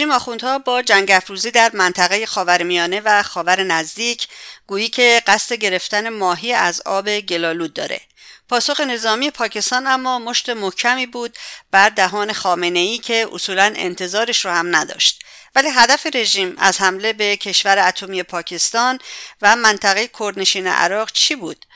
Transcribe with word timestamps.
رژیم 0.00 0.10
آخوندها 0.10 0.58
با 0.58 0.82
جنگ 0.82 1.10
افروزی 1.10 1.50
در 1.50 1.70
منطقه 1.74 2.26
خاورمیانه 2.26 3.00
و 3.04 3.22
خاور 3.22 3.62
نزدیک 3.62 4.28
گویی 4.66 4.88
که 4.88 5.22
قصد 5.26 5.54
گرفتن 5.54 6.08
ماهی 6.08 6.52
از 6.52 6.82
آب 6.86 7.20
گلالود 7.20 7.72
داره. 7.72 8.00
پاسخ 8.48 8.80
نظامی 8.80 9.30
پاکستان 9.30 9.86
اما 9.86 10.18
مشت 10.18 10.50
محکمی 10.50 11.06
بود 11.06 11.36
بر 11.70 11.88
دهان 11.88 12.32
خامنه 12.32 12.78
ای 12.78 12.98
که 12.98 13.28
اصولا 13.32 13.72
انتظارش 13.76 14.44
رو 14.44 14.50
هم 14.50 14.76
نداشت. 14.76 15.22
ولی 15.54 15.68
هدف 15.68 16.06
رژیم 16.14 16.54
از 16.58 16.80
حمله 16.80 17.12
به 17.12 17.36
کشور 17.36 17.78
اتمی 17.78 18.22
پاکستان 18.22 18.98
و 19.42 19.56
منطقه 19.56 20.10
کردنشین 20.18 20.66
عراق 20.66 21.12
چی 21.12 21.34
بود؟ 21.34 21.66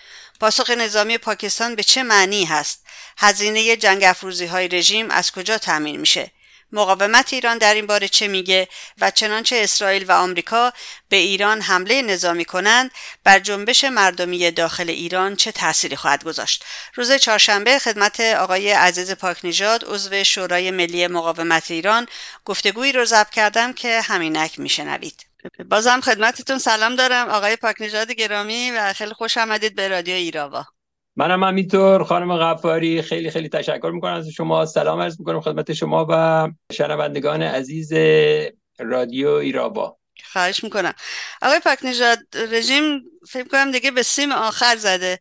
پاسخ 0.41 0.71
نظامی 0.71 1.19
پاکستان 1.19 1.75
به 1.75 1.83
چه 1.83 2.03
معنی 2.03 2.45
هست؟ 2.45 2.87
هزینه 3.19 3.77
جنگ 3.77 4.05
افروزی 4.05 4.47
های 4.47 4.69
رژیم 4.69 5.11
از 5.11 5.33
کجا 5.33 5.59
تامین 5.59 6.01
میشه؟ 6.01 6.31
مقاومت 6.75 7.33
ایران 7.33 7.59
در 7.59 7.75
این 7.75 7.87
باره 7.87 8.09
چه 8.09 8.29
میگه 8.29 8.69
و 9.01 9.11
چنانچه 9.11 9.57
اسرائیل 9.57 10.05
و 10.09 10.13
آمریکا 10.13 10.73
به 11.09 11.17
ایران 11.17 11.61
حمله 11.61 12.03
نظامی 12.03 12.45
کنند 12.45 12.91
بر 13.25 13.39
جنبش 13.39 13.85
مردمی 13.85 14.51
داخل 14.51 14.91
ایران 14.91 15.37
چه 15.37 15.53
تأثیری 15.53 15.97
خواهد 15.97 16.25
گذاشت؟ 16.25 16.65
روز 16.95 17.13
چهارشنبه 17.13 17.79
خدمت 17.79 18.21
آقای 18.21 18.71
عزیز 18.71 19.13
پاکنژاد 19.13 19.85
عضو 19.87 20.25
شورای 20.25 20.71
ملی 20.71 21.07
مقاومت 21.07 21.71
ایران 21.71 22.07
گفتگویی 22.45 22.93
رو 22.93 23.05
ضبط 23.05 23.31
کردم 23.31 23.73
که 23.73 24.01
همینک 24.01 24.59
میشنوید. 24.59 25.27
بازم 25.71 26.01
خدمتتون 26.01 26.59
سلام 26.59 26.97
دارم 26.97 27.29
آقای 27.29 27.57
پاکنژاد 27.57 28.13
گرامی 28.13 28.71
و 28.71 28.93
خیلی 28.93 29.13
خوش 29.13 29.39
آمدید 29.39 29.75
به 29.75 29.89
رادیو 29.89 30.15
ایراوا. 30.15 30.74
منم 31.17 31.45
همینطور 31.45 32.05
خانم 32.05 32.37
غفاری 32.39 33.03
خیلی 33.03 33.31
خیلی 33.31 33.49
تشکر 33.49 33.91
می‌کنم 33.95 34.15
از 34.15 34.29
شما. 34.29 34.67
سلام 34.67 35.01
عرض 35.01 35.21
می‌کنم 35.21 35.41
خدمت 35.41 35.73
شما 35.73 36.07
و 36.11 36.49
شنوندگان 36.73 37.43
عزیز 37.43 37.93
رادیو 38.79 39.29
ایراوا. 39.29 39.97
خواهش 40.33 40.65
می‌کنم. 40.65 40.95
آقای 41.43 41.61
پاکنژاد 41.61 42.19
رژیم 42.35 43.03
فکر 43.31 43.49
کنم 43.49 43.71
دیگه 43.71 43.91
به 43.91 44.03
سیم 44.03 44.33
آخر 44.33 44.77
زده. 44.77 45.19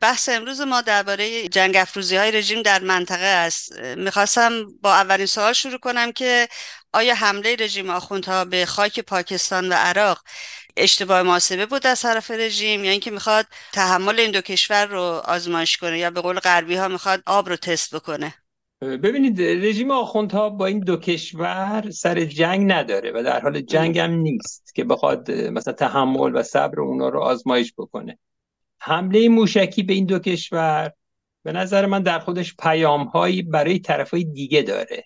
بحث 0.00 0.28
امروز 0.28 0.60
ما 0.60 0.80
درباره 0.80 1.48
جنگ 1.48 1.76
افروزی 1.76 2.16
های 2.16 2.30
رژیم 2.30 2.62
در 2.62 2.82
منطقه 2.82 3.26
است. 3.26 3.78
می‌خواستم 3.78 4.52
با 4.82 4.94
اولین 4.94 5.26
سوال 5.26 5.52
شروع 5.52 5.78
کنم 5.78 6.12
که 6.12 6.48
آیا 6.92 7.14
حمله 7.14 7.56
رژیم 7.60 7.90
آخوندها 7.90 8.44
به 8.44 8.66
خاک 8.66 9.00
پاکستان 9.00 9.68
و 9.68 9.72
عراق 9.72 10.22
اشتباه 10.78 11.22
محاسبه 11.22 11.66
بود 11.66 11.86
از 11.86 12.02
طرف 12.02 12.30
رژیم 12.30 12.84
یا 12.84 12.90
اینکه 12.90 13.10
می‌خواد 13.10 13.46
تحمل 13.72 14.20
این 14.20 14.30
دو 14.30 14.40
کشور 14.40 14.86
رو 14.86 15.00
آزمایش 15.24 15.76
کنه 15.76 15.98
یا 15.98 16.10
به 16.10 16.20
قول 16.20 16.38
غربی 16.38 16.74
ها 16.74 16.88
می‌خواد 16.88 17.22
آب 17.26 17.48
رو 17.48 17.56
تست 17.56 17.94
بکنه. 17.94 18.34
ببینید 18.80 19.40
رژیم 19.40 19.90
آخوندها 19.90 20.50
با 20.50 20.66
این 20.66 20.80
دو 20.80 20.96
کشور 20.96 21.90
سر 21.90 22.24
جنگ 22.24 22.72
نداره 22.72 23.12
و 23.14 23.22
در 23.22 23.40
حال 23.40 23.60
جنگ 23.60 23.98
هم 23.98 24.10
نیست 24.10 24.74
که 24.74 24.84
بخواد 24.84 25.30
مثلا 25.30 25.72
تحمل 25.72 26.36
و 26.36 26.42
صبر 26.42 26.80
اونا 26.80 27.08
رو 27.08 27.20
آزمایش 27.20 27.72
بکنه. 27.78 28.18
حمله 28.80 29.28
موشکی 29.28 29.82
به 29.82 29.92
این 29.92 30.06
دو 30.06 30.18
کشور 30.18 30.92
به 31.44 31.52
نظر 31.52 31.86
من 31.86 32.02
در 32.02 32.18
خودش 32.18 32.54
پیام 32.56 33.04
هایی 33.04 33.42
برای 33.42 33.78
طرف 33.78 34.10
های 34.10 34.24
دیگه 34.24 34.62
داره. 34.62 35.04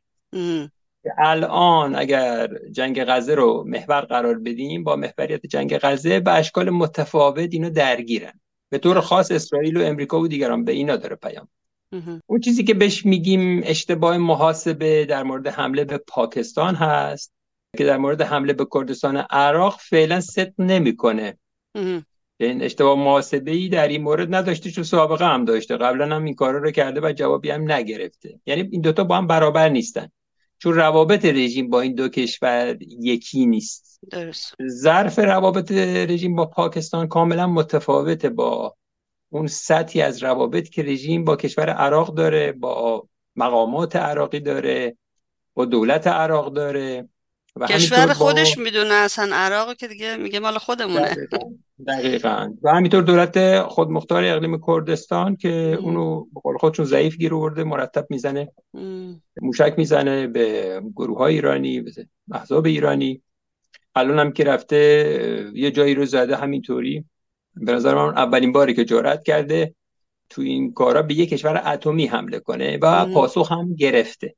الان 1.18 1.94
اگر 1.94 2.48
جنگ 2.72 3.04
غزه 3.04 3.34
رو 3.34 3.64
محور 3.66 4.00
قرار 4.00 4.38
بدیم 4.38 4.84
با 4.84 4.96
محوریت 4.96 5.46
جنگ 5.46 5.78
غزه 5.78 6.20
به 6.20 6.32
اشکال 6.32 6.70
متفاوت 6.70 7.48
اینو 7.52 7.70
درگیرن. 7.70 8.40
به 8.70 8.78
طور 8.78 9.00
خاص 9.00 9.32
اسرائیل 9.32 9.76
و 9.76 9.84
امریکا 9.84 10.20
و 10.20 10.28
دیگران 10.28 10.64
به 10.64 10.72
اینا 10.72 10.96
داره 10.96 11.16
پیام. 11.16 11.48
اون 12.26 12.40
چیزی 12.40 12.64
که 12.64 12.74
بهش 12.74 13.06
میگیم 13.06 13.62
اشتباه 13.64 14.16
محاسبه 14.16 15.04
در 15.04 15.22
مورد 15.22 15.46
حمله 15.46 15.84
به 15.84 15.98
پاکستان 15.98 16.74
هست 16.74 17.32
که 17.76 17.84
در 17.84 17.96
مورد 17.96 18.22
حمله 18.22 18.52
به 18.52 18.66
کردستان 18.74 19.16
عراق 19.16 19.78
فعلا 19.80 20.20
ست 20.20 20.60
نمی‌کنه. 20.60 21.38
این 22.40 22.62
اشتباه 22.62 22.98
محاسبه 22.98 23.50
ای 23.50 23.68
در 23.68 23.88
این 23.88 24.02
مورد 24.02 24.34
نداشته 24.34 24.70
چون 24.70 24.84
سابقه 24.84 25.24
هم 25.24 25.44
داشته. 25.44 25.76
قبلا 25.76 26.16
هم 26.16 26.24
این 26.24 26.34
کارا 26.34 26.58
رو 26.58 26.70
کرده 26.70 27.00
و 27.00 27.12
جوابی 27.12 27.50
هم 27.50 27.72
نگرفته. 27.72 28.40
یعنی 28.46 28.68
این 28.72 28.80
دوتا 28.80 29.04
با 29.04 29.16
هم 29.16 29.26
برابر 29.26 29.68
نیستن. 29.68 30.08
چون 30.62 30.74
روابط 30.74 31.24
رژیم 31.24 31.70
با 31.70 31.80
این 31.80 31.94
دو 31.94 32.08
کشور 32.08 32.76
یکی 32.80 33.46
نیست. 33.46 34.00
درست. 34.10 34.54
ظرف 34.68 35.18
روابط 35.18 35.72
رژیم 35.72 36.34
با 36.34 36.46
پاکستان 36.46 37.08
کاملا 37.08 37.46
متفاوته 37.46 38.28
با 38.28 38.76
اون 39.28 39.46
سطحی 39.46 40.02
از 40.02 40.22
روابط 40.22 40.68
که 40.68 40.82
رژیم 40.82 41.24
با 41.24 41.36
کشور 41.36 41.70
عراق 41.70 42.14
داره 42.14 42.52
با 42.52 43.08
مقامات 43.36 43.96
عراقی 43.96 44.40
داره 44.40 44.96
با 45.54 45.64
دولت 45.64 46.06
عراق 46.06 46.52
داره. 46.52 47.08
و 47.56 47.66
کشور 47.66 48.12
خودش 48.12 48.56
با... 48.56 48.62
می‌دونه 48.62 48.94
اصلا 48.94 49.36
عراق 49.36 49.76
که 49.76 49.88
دیگه 49.88 50.16
میگه 50.16 50.40
مال 50.40 50.58
خودمونه 50.58 51.16
دقیقا. 51.86 52.54
و 52.62 52.70
همینطور 52.76 53.02
دولت 53.02 53.62
خودمختار 53.62 54.24
اقلیم 54.24 54.60
کردستان 54.66 55.36
که 55.36 55.76
ام. 55.78 55.84
اونو 55.84 56.24
به 56.24 56.40
قول 56.42 56.56
خودشون 56.58 56.84
ضعیف 56.84 57.16
گیر 57.16 57.34
آورده 57.34 57.64
مرتب 57.64 58.06
می‌زنه 58.10 58.52
ام. 58.74 59.22
موشک 59.42 59.74
می‌زنه 59.76 60.26
به 60.26 60.80
گروه 60.96 61.18
های 61.18 61.34
ایرانی 61.34 61.80
به 61.80 61.92
احزاب 62.32 62.66
ایرانی 62.66 63.22
الان 63.94 64.18
هم 64.18 64.32
که 64.32 64.44
رفته 64.44 65.50
یه 65.54 65.70
جایی 65.70 65.94
رو 65.94 66.04
زده 66.04 66.36
همینطوری 66.36 67.04
به 67.54 67.72
نظر 67.72 67.94
من 67.94 68.18
اولین 68.18 68.52
باری 68.52 68.74
که 68.74 68.84
جرأت 68.84 69.24
کرده 69.24 69.74
تو 70.30 70.42
این 70.42 70.72
کارا 70.72 71.02
به 71.02 71.14
یک 71.14 71.28
کشور 71.28 71.62
اتمی 71.66 72.06
حمله 72.06 72.40
کنه 72.40 72.78
و 72.82 72.86
ام. 72.86 73.12
پاسخ 73.12 73.52
هم 73.52 73.74
گرفته 73.74 74.34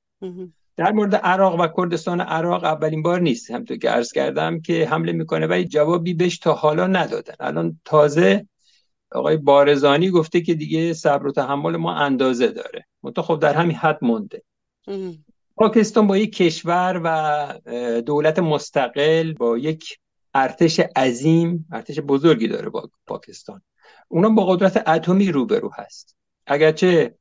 در 0.77 0.93
مورد 0.93 1.15
عراق 1.15 1.61
و 1.61 1.69
کردستان 1.77 2.21
عراق 2.21 2.65
اولین 2.65 3.03
بار 3.03 3.21
نیست. 3.21 3.51
همطور 3.51 3.77
که 3.77 3.91
عرض 3.91 4.12
کردم 4.12 4.61
که 4.61 4.89
حمله 4.89 5.12
می‌کنه 5.12 5.47
ولی 5.47 5.65
جوابی 5.65 6.15
بهش 6.15 6.39
تا 6.39 6.53
حالا 6.53 6.87
ندادن. 6.87 7.35
الان 7.41 7.81
تازه 7.85 8.47
آقای 9.13 9.37
بارزانی 9.37 10.11
گفته 10.11 10.41
که 10.41 10.55
دیگه 10.55 10.93
صبر 10.93 11.27
و 11.27 11.33
تحمل 11.33 11.77
ما 11.77 11.95
اندازه 11.95 12.49
داره. 12.49 12.87
منتها 13.03 13.25
خب 13.25 13.39
در 13.41 13.55
همین 13.55 13.77
حد 13.77 13.99
مونده. 14.03 14.43
پاکستان 15.57 16.07
با 16.07 16.17
یک 16.17 16.37
کشور 16.37 17.01
و 17.05 18.01
دولت 18.01 18.39
مستقل 18.39 19.33
با 19.33 19.59
یک 19.59 19.99
ارتش 20.34 20.81
عظیم 20.81 21.67
ارتش 21.73 22.01
بزرگی 22.01 22.49
داره 22.49 22.69
با 22.69 22.91
پاکستان. 23.07 23.63
اونا 24.09 24.29
با 24.29 24.47
قدرت 24.47 24.89
اتمی 24.89 25.33
روبرو 25.33 25.71
هست. 25.75 26.17
اگرچه 26.47 27.15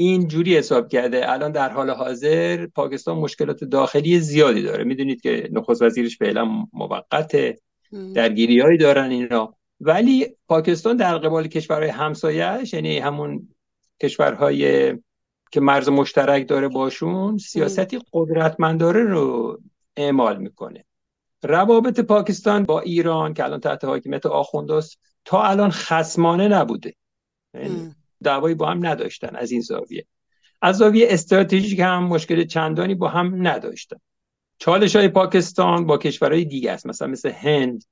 این 0.00 0.28
جوری 0.28 0.56
حساب 0.56 0.88
کرده. 0.88 1.32
الان 1.32 1.52
در 1.52 1.68
حال 1.68 1.90
حاضر 1.90 2.66
پاکستان 2.66 3.18
مشکلات 3.18 3.64
داخلی 3.64 4.20
زیادی 4.20 4.62
داره. 4.62 4.84
می‌دونید 4.84 5.20
که 5.20 5.48
نخست 5.52 5.82
وزیرش 5.82 6.18
فعلا 6.18 6.48
موقت 6.72 7.58
درگیری 8.14 8.60
هایی 8.60 8.78
دارن 8.78 9.10
اینا. 9.10 9.54
ولی 9.80 10.26
پاکستان 10.48 10.96
در 10.96 11.18
قبال 11.18 11.48
کشورهای 11.48 11.88
همسایهش 11.88 12.72
یعنی 12.72 12.98
همون 12.98 13.48
کشورهای 14.02 14.94
که 15.50 15.60
مرز 15.60 15.88
مشترک 15.88 16.48
داره 16.48 16.68
باشون 16.68 17.38
سیاستی 17.38 17.98
قدرتمنداره 18.12 19.04
رو 19.04 19.58
اعمال 19.96 20.36
می‌کنه. 20.36 20.84
روابط 21.42 22.00
پاکستان 22.00 22.64
با 22.64 22.80
ایران 22.80 23.34
که 23.34 23.44
الان 23.44 23.60
تحت 23.60 23.84
حاکمیت 23.84 24.26
آخونداست 24.26 24.98
تا 25.24 25.42
الان 25.42 25.70
خسمانه 25.70 26.48
نبوده. 26.48 26.94
یعنی 27.54 27.94
دعوایی 28.22 28.54
با 28.54 28.70
هم 28.70 28.86
نداشتن 28.86 29.36
از 29.36 29.50
این 29.50 29.60
زاویه. 29.60 30.06
از 30.62 30.76
زاویه 30.76 31.06
استراتژیک 31.10 31.80
هم 31.80 32.04
مشکل 32.04 32.44
چندانی 32.44 32.94
با 32.94 33.08
هم 33.08 33.46
نداشتن. 33.48 33.96
چالش 34.58 34.96
های 34.96 35.08
پاکستان 35.08 35.86
با 35.86 35.98
کشورهای 35.98 36.44
دیگه 36.44 36.72
است 36.72 36.86
مثلا 36.86 37.08
مثل 37.08 37.30
هند 37.30 37.84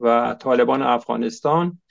و 0.00 0.36
طالبان 0.40 0.82
افغانستان 0.82 1.82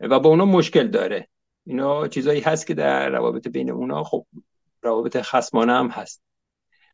و 0.00 0.20
با 0.20 0.30
اونا 0.30 0.44
مشکل 0.44 0.88
داره. 0.88 1.28
اینا 1.66 2.08
چیزایی 2.08 2.40
هست 2.40 2.66
که 2.66 2.74
در 2.74 3.08
روابط 3.08 3.48
بین 3.48 3.70
اونا 3.70 4.04
خب 4.04 4.26
روابط 4.82 5.16
خصمانه 5.22 5.72
هم 5.72 5.88
هست. 5.88 6.22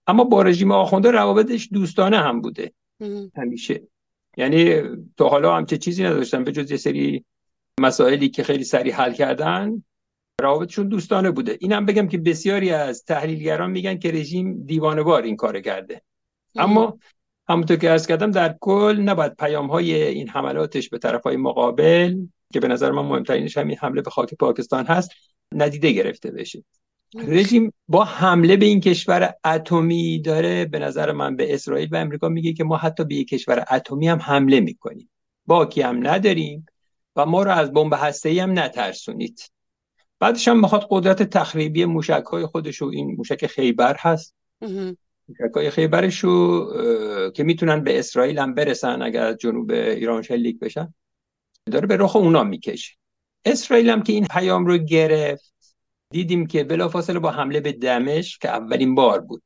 اما 0.07 0.25
با 0.25 0.43
رژیم 0.43 0.73
آخونده 0.73 1.11
روابطش 1.11 1.69
دوستانه 1.73 2.19
هم 2.19 2.41
بوده 2.41 2.73
همیشه. 3.37 3.83
یعنی 4.37 4.83
تا 5.17 5.29
حالا 5.29 5.57
هم 5.57 5.67
چه 5.67 5.79
چیزی 5.79 6.05
نداشتن 6.05 6.45
به 6.45 6.53
جز 6.53 6.71
یه 6.71 6.77
سری 6.77 7.25
مسائلی 7.81 8.29
که 8.29 8.43
خیلی 8.43 8.65
سریع 8.65 8.95
حل 8.95 9.13
کردن 9.13 9.83
روابطشون 10.41 10.89
دوستانه 10.89 11.31
بوده. 11.31 11.59
اینم 11.61 11.87
بگم 11.87 12.09
که 12.09 12.19
بسیاری 12.19 12.71
از 12.71 13.05
تحلیلگران 13.05 13.71
میگن 13.71 13.99
که 13.99 14.11
رژیم 14.11 14.63
دیوانوار 14.67 15.23
این 15.23 15.37
کار 15.37 15.61
کرده. 15.61 16.03
اما 16.57 16.99
همونطور 17.49 17.77
که 17.77 17.91
ارز 17.91 18.07
کردم 18.07 18.31
در 18.31 18.57
کل 18.61 19.01
نباید 19.01 19.37
پیام 19.37 19.67
های 19.67 19.95
این 19.95 20.29
حملاتش 20.29 20.89
به 20.89 20.99
طرف 20.99 21.23
های 21.23 21.37
مقابل 21.37 22.17
که 22.53 22.61
به 22.61 22.69
نظر 22.69 22.91
من 22.91 23.03
مهمترینش 23.03 23.59
همین 23.59 23.77
حمله 23.77 24.03
به 24.03 24.11
خاک 24.11 24.35
پاکستان 24.35 24.87
هست 24.87 25.11
ندیده 25.55 25.93
گرفته 25.93 26.31
بشه. 26.31 26.65
رژیم 27.15 27.73
با 27.89 28.05
حمله 28.05 28.57
به 28.57 28.67
این 28.67 28.81
کشور 28.81 29.35
اتمی 29.45 30.21
داره 30.21 30.65
به 30.65 30.79
نظر 30.79 31.13
من 31.13 31.37
به 31.37 31.55
اسرائیل 31.55 31.89
و 31.93 31.97
امریکا 31.97 32.29
میگه 32.29 32.53
که 32.53 32.65
ما 32.65 32.77
حتی 32.77 33.05
به 33.05 33.15
یک 33.15 33.29
کشور 33.29 33.65
اتمی 33.71 34.09
هم 34.09 34.19
حمله 34.19 34.61
می‌کنیم. 34.61 35.11
باکی 35.47 35.83
هم 35.83 36.07
نداریم 36.07 36.67
و 37.17 37.27
ما 37.27 37.43
رو 37.43 37.51
از 37.51 37.73
بمب 37.73 37.95
هسته‌ای 37.97 38.39
هم 38.39 38.59
نترسونید. 38.59 39.51
بعدش 40.21 40.49
هم 40.49 40.61
می‌خواد 40.61 40.87
قدرت 40.91 41.23
تخریبی 41.23 41.85
موشک 41.85 42.25
های 42.31 42.47
خودش 42.47 42.83
و 42.83 42.87
این 42.87 43.17
موشک 43.17 43.47
خیبر 43.47 43.97
هست. 43.99 44.35
موشکای 45.29 45.71
خیبرش 45.71 46.19
رو 46.19 46.67
که 47.35 47.45
می‌تونن 47.45 47.85
به 47.85 47.99
اسرائیل 47.99 48.39
هم 48.39 48.55
برسن 48.55 49.03
اگر 49.03 49.25
از 49.25 49.37
جنوب 49.37 49.71
ایران 49.71 50.23
شلیک 50.23 50.59
بشن 50.59 50.95
داره 51.73 51.87
به 51.87 51.97
رخ 51.97 52.17
اونا 52.17 52.45
می‌کشه. 52.45 52.97
اسرائیل 53.45 53.91
هم 53.91 54.03
که 54.03 54.13
این 54.13 54.27
پیام 54.27 54.67
رو 54.67 54.79
گرفت 54.79 55.55
دیدیم 56.13 56.47
که 56.47 56.65
بلافاصله 56.65 57.19
با 57.19 57.31
حمله 57.31 57.61
به 57.61 57.73
دمشق 57.73 58.41
که 58.41 58.49
اولین 58.49 58.95
بار 58.95 59.21
بود. 59.21 59.43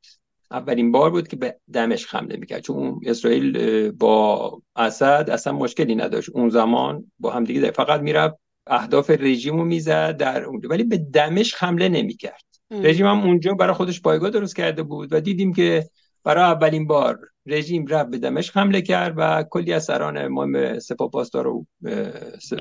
اولین 0.51 0.93
بار 0.93 1.11
بود 1.11 1.29
که 1.29 1.37
به 1.37 1.61
دمشق 1.73 2.15
حمله 2.15 2.37
می‌کرد. 2.37 2.61
چون 2.61 3.01
اسرائیل 3.07 3.91
با 3.91 4.63
اسد 4.77 5.29
اصلا 5.33 5.53
مشکلی 5.53 5.95
نداشت. 5.95 6.31
اون 6.31 6.49
زمان 6.49 7.13
با 7.19 7.31
هم 7.31 7.45
دیگه 7.45 7.71
فقط 7.71 8.01
می‌رفت. 8.01 8.42
اهداف 8.67 9.11
رژیم 9.11 9.57
رو 9.57 9.65
می‌زد 9.65 10.17
در 10.17 10.45
اونجا 10.45 10.69
ولی 10.69 10.85
به 10.85 10.99
دمشق 10.99 11.57
حمله 11.59 11.89
نمی‌کرد. 11.89 12.45
رژیم 12.71 13.07
هم 13.07 13.21
اونجا 13.21 13.55
برای 13.55 13.75
خودش 13.75 14.01
پایگاه 14.01 14.31
درست 14.31 14.57
کرده 14.57 14.83
بود 14.83 15.13
و 15.13 15.21
دیدیم 15.21 15.53
که 15.53 15.89
برای 16.25 16.45
اولین 16.45 16.87
بار 16.87 17.19
رژیم 17.47 17.87
رفت 17.87 18.11
به 18.11 18.19
دمشق 18.19 18.57
حمله 18.57 18.83
کرد 18.83 19.15
و 19.17 19.45
کلی 19.51 19.73
از 19.73 19.85
سران 19.85 20.29
مهم 20.29 20.79
سپاه 20.79 21.11
رو 21.35 21.67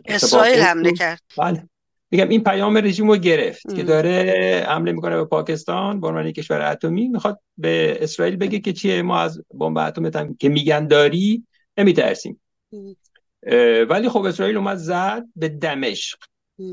اسرائیل 0.05 0.59
حمله 0.59 0.93
کرد. 0.93 1.21
بله. 1.37 1.69
میگم 2.11 2.29
این 2.29 2.43
پیام 2.43 2.77
رژیم 2.77 3.07
رو 3.07 3.17
گرفت 3.17 3.75
که 3.75 3.83
داره 3.83 4.65
حمله 4.67 4.91
می‌کنه 4.91 5.15
به 5.15 5.25
پاکستان 5.25 6.01
به 6.01 6.07
عنوان 6.07 6.31
کشور 6.31 6.61
اتمی. 6.61 7.07
می‌خواد 7.07 7.39
به 7.57 7.97
اسرائیل 8.03 8.35
بگه 8.35 8.59
که 8.59 8.73
چیه؟ 8.73 9.01
ما 9.01 9.19
از 9.19 9.41
بمب 9.59 9.77
اتم 9.77 10.33
که 10.39 10.49
میگن 10.49 10.87
داری 10.87 11.45
نمیترسیم. 11.77 12.41
ولی 13.89 14.09
خب 14.09 14.21
اسرائیل 14.21 14.57
اومد 14.57 14.77
زد 14.77 15.25
به 15.35 15.49
دمشق. 15.49 16.19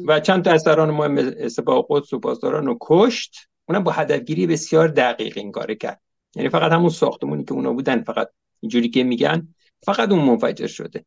و 0.07 0.21
چند 0.21 0.45
تا 0.45 0.51
از 0.51 0.63
سران 0.63 0.91
مهم 0.91 1.49
سپاه 1.49 1.87
قدس 1.89 2.13
و 2.13 2.19
پاسداران 2.19 2.67
رو 2.67 2.79
کشت. 2.81 3.37
اونم 3.69 3.85
با 3.85 3.91
هدفگیری 3.91 4.47
بسیار 4.47 4.89
دقیق 4.89 5.39
این 5.39 5.53
کار 5.53 5.75
کرد. 5.75 6.01
یعنی 6.37 6.49
فقط 6.49 6.73
همون 6.73 6.91
ساختمونی 6.91 7.45
که 7.45 7.53
اونا 7.53 7.73
بودن 7.73 8.03
فقط 8.03 8.31
اینجوری 8.61 8.89
که 8.89 9.05
میگن 9.05 9.55
فقط 9.83 10.11
اون 10.11 10.25
منفجر 10.25 10.67
شده. 10.67 11.05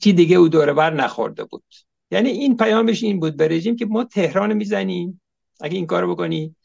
چی 0.00 0.12
دیگه 0.12 0.36
او 0.36 0.48
دوره 0.48 0.72
بر 0.72 0.94
نخورده 0.94 1.44
بود. 1.44 1.64
یعنی 2.10 2.28
این 2.28 2.56
پیامش 2.56 3.02
این 3.02 3.20
بود 3.20 3.36
به 3.36 3.48
رژیم 3.48 3.76
که 3.76 3.86
ما 3.86 4.04
تهران 4.04 4.52
می‌زنیم. 4.52 5.20
اگه 5.60 5.76
این 5.76 5.86
کارو 5.86 6.14
بکنی 6.14 6.56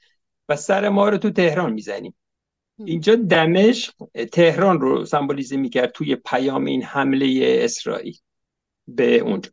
و 0.49 0.55
سر 0.55 0.89
ما 0.89 1.09
رو 1.09 1.17
تو 1.17 1.29
تهران 1.29 1.73
می‌زنیم. 1.73 2.15
اینجا 2.85 3.15
دمشق 3.15 3.93
تهران 4.31 4.81
رو 4.81 5.05
سمبولیزه 5.05 5.57
می‌کرد 5.57 5.91
توی 5.91 6.15
پیام 6.15 6.65
این 6.65 6.83
حمله 6.83 7.59
اسرائیل 7.63 8.17
به 8.87 9.17
اونجا. 9.17 9.51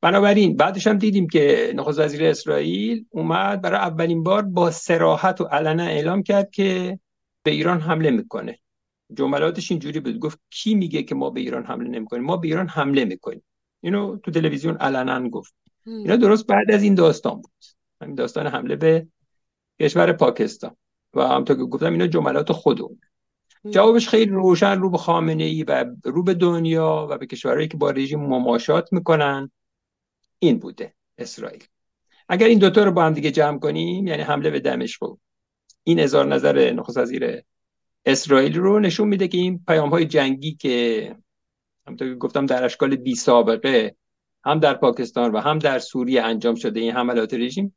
بنابراین 0.00 0.56
بعدش 0.56 0.86
هم 0.86 0.98
دیدیم 0.98 1.28
که 1.28 1.72
نخست 1.76 1.98
وزیر 1.98 2.24
اسرائیل 2.24 3.06
اومد 3.10 3.60
برای 3.60 3.80
اولین 3.80 4.22
بار 4.22 4.42
با 4.42 4.70
سراحت 4.70 5.40
و 5.40 5.44
علنا 5.44 5.82
اعلام 5.82 6.22
کرد 6.22 6.50
که 6.50 6.98
به 7.42 7.50
ایران 7.50 7.80
حمله 7.80 8.10
می‌کنه. 8.10 8.58
جملاتش 9.14 9.70
اینجوری 9.70 10.00
بود. 10.00 10.18
گفت 10.18 10.40
کی 10.50 10.74
میگه 10.74 11.02
که 11.02 11.14
ما 11.14 11.30
به 11.30 11.40
ایران 11.40 11.64
حمله 11.64 11.88
نمی‌کنیم؟ 11.88 12.24
ما 12.24 12.36
به 12.36 12.48
ایران 12.48 12.68
حمله 12.68 13.04
می‌کنیم. 13.04 13.42
اینو 13.80 14.16
تو 14.16 14.30
تلویزیون 14.30 14.76
علنا 14.76 15.28
گفت. 15.28 15.54
اینا 15.86 16.16
درست 16.16 16.46
بعد 16.46 16.70
از 16.70 16.82
این 16.82 16.94
داستان 16.94 17.34
بود. 17.34 17.64
همین 18.02 18.14
داستان 18.14 18.46
حمله 18.46 18.76
به 18.76 19.06
کشور 19.80 20.12
پاکستان. 20.12 20.76
و 21.16 21.20
همونطور 21.20 21.56
که 21.56 21.62
گفتم 21.62 21.92
اینا 21.92 22.06
جملات 22.06 22.52
خودمون. 22.52 23.00
جوابش 23.70 24.08
خیلی 24.08 24.30
روشن 24.30 24.80
رو 24.80 24.90
به 24.90 24.98
خامنه 24.98 25.44
ای 25.44 25.62
و 25.62 25.84
رو 26.04 26.22
به 26.22 26.34
دنیا 26.34 27.06
و 27.10 27.18
به 27.18 27.26
کشورهایی 27.26 27.68
که 27.68 27.76
با 27.76 27.90
رژیم 27.90 28.20
مماشات 28.20 28.92
می‌کنن. 28.92 29.50
این 30.38 30.58
بوده 30.58 30.94
اسرائیل. 31.18 31.64
اگر 32.28 32.46
این 32.46 32.58
دوتا 32.58 32.84
رو 32.84 32.92
با 32.92 33.04
هم 33.04 33.12
دیگه 33.12 33.30
جمع 33.30 33.58
کنیم 33.58 34.06
یعنی 34.06 34.22
حمله 34.22 34.50
به 34.50 34.60
دمشق 34.60 35.16
این 35.84 36.00
اظهار 36.00 36.26
نظر 36.26 36.72
نخست 36.72 36.98
وزیر 36.98 37.42
اسرائیل 38.04 38.58
رو 38.58 38.80
نشون 38.80 39.08
میده 39.08 39.28
که 39.28 39.38
این 39.38 39.64
پیام 39.68 39.90
های 39.90 40.04
جنگی 40.04 40.54
که 40.54 41.16
همونطور 41.86 42.08
که 42.08 42.14
گفتم 42.14 42.46
در 42.46 42.64
اشکال 42.64 42.96
بی 42.96 43.14
سابقه 43.14 43.96
هم 44.44 44.60
در 44.60 44.74
پاکستان 44.74 45.32
و 45.32 45.38
هم 45.38 45.58
در 45.58 45.78
سوریه 45.78 46.22
انجام 46.22 46.54
شده 46.54 46.80
این 46.80 46.92
حملات 46.92 47.34
رژیم 47.34 47.75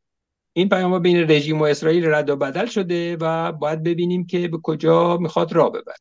این 0.59 0.69
پیام 0.69 0.99
بین 0.99 1.17
رژیم 1.17 1.59
و 1.59 1.63
اسرائیل 1.63 2.05
رد 2.05 2.29
و 2.29 2.35
بدل 2.35 2.65
شده 2.65 3.17
و 3.17 3.51
باید 3.51 3.83
ببینیم 3.83 4.25
که 4.25 4.47
به 4.47 4.57
کجا 4.57 5.17
می‌خواد 5.17 5.53
را 5.53 5.69
ببر 5.69 5.95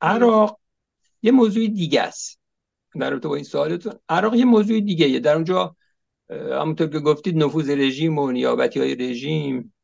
عراق 0.00 0.60
یه 1.22 1.32
موضوع 1.32 1.66
دیگه 1.66 2.02
است. 2.02 2.40
در 3.00 3.10
رابطه 3.10 3.28
با 3.28 3.34
این 3.34 3.44
سوالتون. 3.44 3.92
عراق 4.08 4.34
یه 4.34 4.44
موضوع 4.44 4.80
دیگه 4.80 5.18
در 5.18 5.34
اونجا 5.34 5.76
همونطور 6.30 6.88
که 6.88 6.98
گفتید 6.98 7.36
نفوذ 7.36 7.70
رژیم 7.70 8.18
و 8.18 8.30
نیابتی 8.30 8.80
های 8.80 8.94
رژیم 8.94 9.74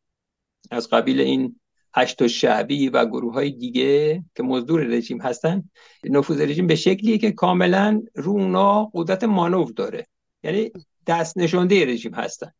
از 0.70 0.88
قبیل 0.88 1.20
این 1.20 1.60
هشت 1.94 2.26
شعبی 2.26 2.88
و 2.88 3.06
گروه 3.06 3.34
های 3.34 3.50
دیگه 3.50 4.24
که 4.36 4.42
مزدور 4.42 4.80
رژیم 4.80 5.20
هستن 5.20 5.64
نفوذ 6.04 6.40
رژیم 6.40 6.66
به 6.66 6.74
شکلیه 6.74 7.18
که 7.18 7.32
کاملا 7.32 8.02
رو 8.14 8.32
اونا 8.32 8.90
قدرت 8.94 9.24
مانور 9.24 9.72
داره. 9.76 10.06
یعنی 10.42 10.70
دست 11.06 11.38
نشانده 11.38 11.86
رژیم 11.86 12.14
هستن. 12.14 12.52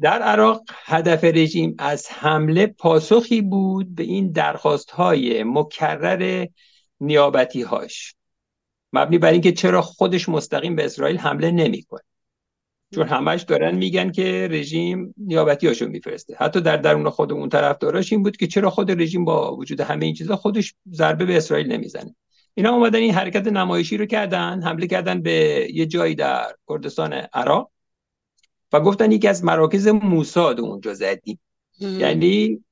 در 0.00 0.22
عراق 0.22 0.62
هدف 0.84 1.24
رژیم 1.24 1.74
از 1.78 2.08
حمله 2.10 2.66
پاسخی 2.66 3.40
بود 3.40 3.94
به 3.94 4.02
این 4.02 4.32
درخواست 4.32 4.90
های 4.90 5.44
مکرر 5.44 6.46
نیابتی 7.00 7.62
هاش 7.62 8.14
مبنی 8.92 9.18
بر 9.18 9.30
اینکه 9.30 9.52
چرا 9.52 9.82
خودش 9.82 10.28
مستقیم 10.28 10.76
به 10.76 10.84
اسرائیل 10.84 11.18
حمله 11.18 11.50
نمی‌کنه. 11.50 12.02
چون 12.94 13.08
همش 13.08 13.42
دارن 13.42 13.74
میگن 13.74 14.10
که 14.10 14.48
رژیم 14.50 15.14
نیابتی 15.16 15.66
هاشو 15.66 15.86
میفرسته. 15.86 16.36
حتی 16.38 16.60
در 16.60 16.76
درون 16.76 17.10
خود 17.10 17.32
اون 17.32 17.48
طرفداراش 17.48 18.12
این 18.12 18.22
بود 18.22 18.36
که 18.36 18.46
چرا 18.46 18.70
خود 18.70 19.02
رژیم 19.02 19.24
با 19.24 19.56
وجود 19.56 19.80
همه 19.80 20.04
این 20.04 20.14
چیزا 20.14 20.36
خودش 20.36 20.74
ضربه 20.92 21.24
به 21.24 21.36
اسرائیل 21.36 21.72
نمی‌زنه. 21.72 22.14
اینا 22.54 22.70
اومدن 22.70 22.98
این 22.98 23.14
حرکت 23.14 23.46
نمایشی 23.46 23.96
رو 23.96 24.06
کردن 24.06 24.62
حمله 24.62 24.86
کردن 24.86 25.22
به 25.22 25.68
یه 25.74 25.86
جایی 25.86 26.14
در 26.14 26.54
کردستان 26.68 27.12
عراق. 27.12 27.71
و 28.72 28.80
گفتن 28.80 29.12
یکی 29.12 29.28
از 29.28 29.44
مراکز 29.44 29.88
موساد 29.88 30.60
اونجا 30.60 30.94
زدیم. 30.94 31.40
یعنی 31.80 32.64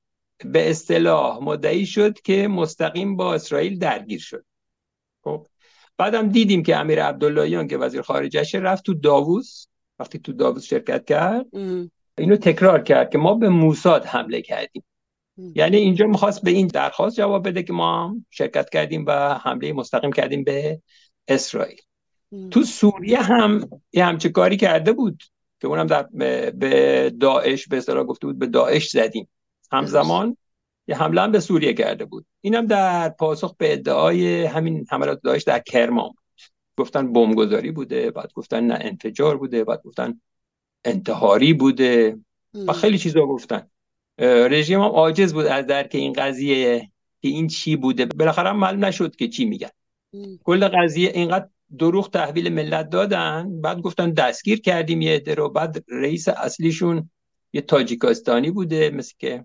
به 0.44 0.70
اصطلاح 0.70 1.38
مدعی 1.42 1.86
شد 1.86 2.20
که 2.20 2.48
مستقیم 2.48 3.16
با 3.16 3.34
اسرائیل 3.34 3.78
درگیر 3.78 4.20
شد. 4.20 4.44
خب 5.24 5.46
بعدم 5.96 6.28
دیدیم 6.28 6.62
که 6.62 6.76
امیر 6.76 7.04
عبداللهیان 7.04 7.68
که 7.68 7.78
وزیر 7.78 8.02
خارجه 8.02 8.60
رفت 8.60 8.84
تو 8.84 8.94
داووس 8.94 9.66
وقتی 9.98 10.18
تو 10.18 10.32
داوود 10.32 10.62
شرکت 10.62 11.04
کرد 11.04 11.46
اینو 12.18 12.36
تکرار 12.36 12.82
کرد 12.82 13.10
که 13.10 13.18
ما 13.18 13.34
به 13.34 13.48
موساد 13.48 14.04
حمله 14.04 14.42
کردیم. 14.42 14.84
یعنی 15.54 15.76
اینجا 15.76 16.06
می‌خواست 16.06 16.42
به 16.42 16.50
این 16.50 16.66
درخواست 16.66 17.16
جواب 17.16 17.48
بده 17.48 17.62
که 17.62 17.72
ما 17.72 18.04
هم 18.04 18.26
شرکت 18.30 18.70
کردیم 18.70 19.04
و 19.06 19.34
حمله 19.34 19.72
مستقیم 19.72 20.12
کردیم 20.12 20.44
به 20.44 20.82
اسرائیل. 21.28 21.80
تو 22.50 22.64
سوریه 22.64 23.22
هم 23.22 23.70
یه 23.92 24.04
همچه 24.04 24.28
کاری 24.28 24.56
کرده 24.56 24.92
بود. 24.92 25.22
که 25.60 25.68
اونم 25.68 25.86
در 25.86 26.02
به 26.50 27.12
داعش 27.20 27.68
به 27.68 27.76
اصطلاح 27.76 28.04
گفته 28.04 28.26
بود 28.26 28.38
به 28.38 28.46
داعش 28.46 28.90
زدیم. 28.90 29.28
همزمان 29.72 30.36
یه 30.88 30.96
حمله 30.96 31.20
هم 31.20 31.32
به 31.32 31.40
سوریه 31.40 31.74
کرده 31.74 32.04
بود. 32.04 32.26
اینم 32.40 32.66
در 32.66 33.08
پاسخ 33.08 33.56
به 33.56 33.72
ادعای 33.72 34.44
همین 34.44 34.86
حملات 34.90 35.20
داعش 35.22 35.42
در 35.42 35.58
کرمان 35.58 36.10
گفتن 36.76 37.12
بمبگذاری 37.12 37.70
بوده 37.70 38.10
بعد 38.10 38.32
گفتن 38.32 38.64
نه 38.64 38.78
انفجار 38.80 39.36
بوده 39.36 39.64
بعد 39.64 39.82
گفتن 39.82 40.20
انتحاری 40.84 41.52
بوده 41.52 42.18
و 42.66 42.72
خیلی 42.72 42.98
چیزا 42.98 43.26
گفتن. 43.26 43.70
رژیم 44.18 44.80
هم 44.80 44.86
عاجز 44.86 45.34
بود 45.34 45.46
از 45.46 45.66
درک 45.66 45.90
این 45.94 46.12
قضیه 46.12 46.90
که 47.22 47.28
این 47.28 47.48
چی 47.48 47.76
بوده. 47.76 48.06
بالاخره 48.06 48.52
معلوم 48.52 48.84
نشد 48.84 49.16
که 49.16 49.28
چی 49.28 49.44
میگن. 49.44 49.68
کل 50.44 50.68
قضیه 50.68 51.10
اینقدر 51.14 51.48
دروغ 51.78 52.10
تحویل 52.10 52.52
ملت 52.52 52.88
دادن 52.88 53.60
بعد 53.60 53.80
گفتن 53.80 54.10
دستگیر 54.10 54.60
کردیم 54.60 55.00
یه 55.00 55.14
عده 55.14 55.34
رو. 55.34 55.48
بعد 55.48 55.84
رئیس 55.88 56.28
اصلیشون 56.28 57.10
یه 57.52 57.60
تاجیکستانی 57.60 58.50
بوده 58.50 58.90
مثل 58.90 59.14
که 59.18 59.44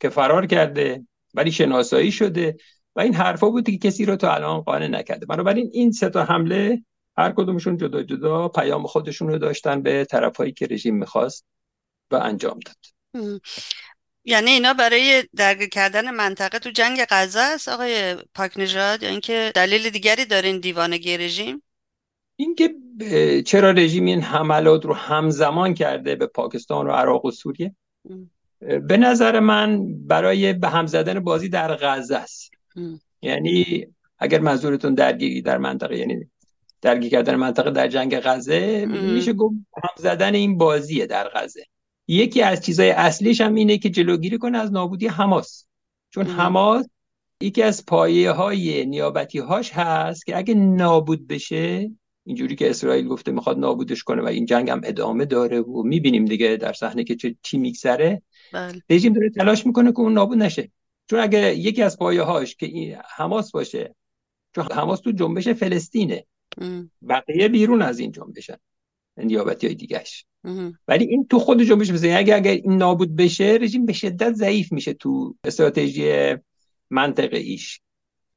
که 0.00 0.08
فرار 0.08 0.46
کرده 0.46 1.06
ولی 1.34 1.52
شناسایی 1.52 2.12
شده 2.12 2.56
و 2.96 3.00
این 3.00 3.14
حرفا 3.14 3.50
بود 3.50 3.70
که 3.70 3.78
کسی 3.78 4.04
رو 4.04 4.16
تا 4.16 4.34
الان 4.34 4.60
قانع 4.60 4.86
نکرده. 4.86 5.26
بنابراین 5.26 5.70
این 5.72 5.92
سه 5.92 6.08
تا 6.08 6.24
حمله 6.24 6.84
هر 7.16 7.32
کدومشون 7.32 7.76
جدا 7.76 8.02
جدا 8.02 8.48
پیام 8.48 8.86
خودشون 8.86 9.28
رو 9.28 9.38
داشتن 9.38 9.82
به 9.82 10.04
طرفایی 10.04 10.52
که 10.52 10.66
رژیم 10.66 10.96
می‌خواست 10.96 11.46
و 12.10 12.16
انجام 12.16 12.58
داد. 12.66 12.76
یعنی 14.24 14.50
اینا 14.50 14.74
برای 14.74 15.24
درگیر 15.36 15.68
کردن 15.68 16.10
منطقه 16.10 16.58
تو 16.58 16.70
جنگ 16.70 17.04
غزه 17.10 17.40
است 17.40 17.68
آقای 17.68 18.14
پاک 18.34 18.52
نژاد 18.56 19.02
یا 19.02 19.08
اینکه 19.08 19.52
دلیل 19.54 19.90
دیگری 19.90 20.24
دارین 20.24 20.60
دیوانگی 20.60 21.16
رژیم؟ 21.18 21.62
اینکه 22.36 22.74
چرا 23.46 23.70
رژیم 23.70 24.04
این 24.04 24.20
حملات 24.22 24.84
رو 24.84 24.94
همزمان 24.94 25.74
کرده 25.74 26.16
به 26.16 26.26
پاکستان 26.26 26.86
و 26.86 26.90
عراق 26.90 27.24
و 27.24 27.30
سوریه؟ 27.30 27.76
به 28.60 28.96
نظر 28.96 29.40
من 29.40 29.98
برای 30.06 30.52
به 30.52 30.68
هم 30.68 30.86
زدن 30.86 31.20
بازی 31.20 31.48
در 31.48 31.76
غزه 31.76 32.16
است. 32.16 32.50
یعنی 33.22 33.86
اگر 34.18 34.40
منظورتون 34.40 34.94
درگیری 34.94 35.42
در 35.42 35.58
منطقه 35.58 35.98
یعنی 35.98 36.30
درگیر 36.82 37.10
کردن 37.10 37.34
منطقه 37.34 37.70
در 37.70 37.88
جنگ 37.88 38.20
غزه 38.20 38.86
میشه 38.86 39.32
گفت 39.32 39.54
هم 39.76 39.90
زدن 39.98 40.34
این 40.34 40.58
بازیه 40.58 41.06
در 41.06 41.28
غزه. 41.28 41.64
یکی 42.08 42.42
از 42.42 42.60
چیزهای 42.60 42.90
اصلیش 42.90 43.40
هم 43.40 43.54
اینه 43.54 43.78
که 43.78 43.90
جلوگیری 43.90 44.38
کنه 44.38 44.58
از 44.58 44.72
نابودی 44.72 45.06
حماس. 45.06 45.66
چون 46.10 46.26
حماس 46.26 46.86
یکی 47.40 47.62
از 47.62 47.86
پایه 47.86 48.30
های 48.30 48.86
نیابتی 48.86 49.38
هاش 49.38 49.72
هست 49.72 50.26
که 50.26 50.36
اگه 50.36 50.54
نابود 50.54 51.26
بشه 51.26 51.90
اینجوری 52.24 52.56
که 52.56 52.70
اسرائیل 52.70 53.08
گفته 53.08 53.32
می‌خواد 53.32 53.58
نابودش 53.58 54.02
کنه 54.02 54.22
و 54.22 54.26
این 54.26 54.46
جنگ 54.46 54.70
هم 54.70 54.80
ادامه 54.84 55.24
داره 55.24 55.60
و 55.60 55.82
می‌بینیم 55.82 56.24
دیگه 56.24 56.56
در 56.56 56.72
صحنه 56.72 57.04
که 57.04 57.16
چه 57.16 57.36
چی 57.42 57.58
میگذره. 57.58 58.22
بله. 58.52 58.82
رژیم 58.90 59.12
داره 59.12 59.30
تلاش 59.30 59.66
می‌کنه 59.66 59.92
که 59.92 60.00
اون 60.00 60.12
نابود 60.12 60.38
نشه. 60.38 60.70
چون 61.10 61.20
اگه 61.20 61.54
یکی 61.54 61.82
از 61.82 61.98
پایه 61.98 62.22
هاش 62.22 62.56
که 62.56 62.66
این 62.66 62.96
حماس 63.16 63.50
باشه 63.50 63.94
چون 64.54 64.72
حماس 64.72 65.00
تو 65.00 65.12
جنبش 65.12 65.48
فلسطینه. 65.48 66.26
بقیه 67.08 67.48
بیرون 67.48 67.82
از 67.82 67.98
این 67.98 68.12
جنبشن. 68.12 68.56
نیابتی 69.16 69.66
های 69.66 69.76
دیگهش 69.76 70.24
ولی 70.88 71.04
این 71.04 71.26
تو 71.30 71.38
خود 71.38 71.62
جنبش 71.62 71.90
مثل 71.90 72.14
اگه 72.16 72.34
اگر 72.34 72.50
این 72.50 72.76
نابود 72.76 73.16
بشه 73.16 73.58
رژیم 73.60 73.86
به 73.86 73.92
شدت 73.92 74.32
ضعیف 74.32 74.72
میشه 74.72 74.92
تو 74.92 75.36
استراتژی 75.44 76.36
منطقه 76.90 77.36
ایش. 77.36 77.80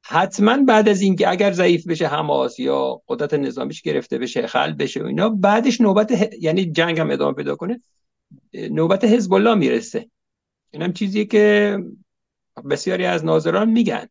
حتما 0.02 0.56
بعد 0.56 0.88
از 0.88 1.00
اینکه 1.00 1.28
اگر 1.28 1.52
ضعیف 1.52 1.88
بشه 1.88 2.06
حماس 2.06 2.58
یا 2.58 3.02
قدرت 3.08 3.34
نظامیش 3.34 3.82
گرفته 3.82 4.18
بشه 4.18 4.46
خل 4.46 4.72
بشه 4.72 5.02
و 5.02 5.06
اینا 5.06 5.28
بعدش 5.28 5.80
نوبت 5.80 6.34
یعنی 6.40 6.66
جنگ 6.66 7.00
هم 7.00 7.10
ادامه 7.10 7.34
پیدا 7.34 7.56
کنه 7.56 7.80
نوبت 8.54 9.04
حزب 9.04 9.32
الله 9.32 9.54
می‌رسه 9.54 10.10
اینم 10.70 10.92
چیزی 10.92 11.26
که 11.26 11.78
بسیاری 12.70 13.04
از 13.04 13.24
ناظران 13.24 13.70
میگن. 13.70 14.06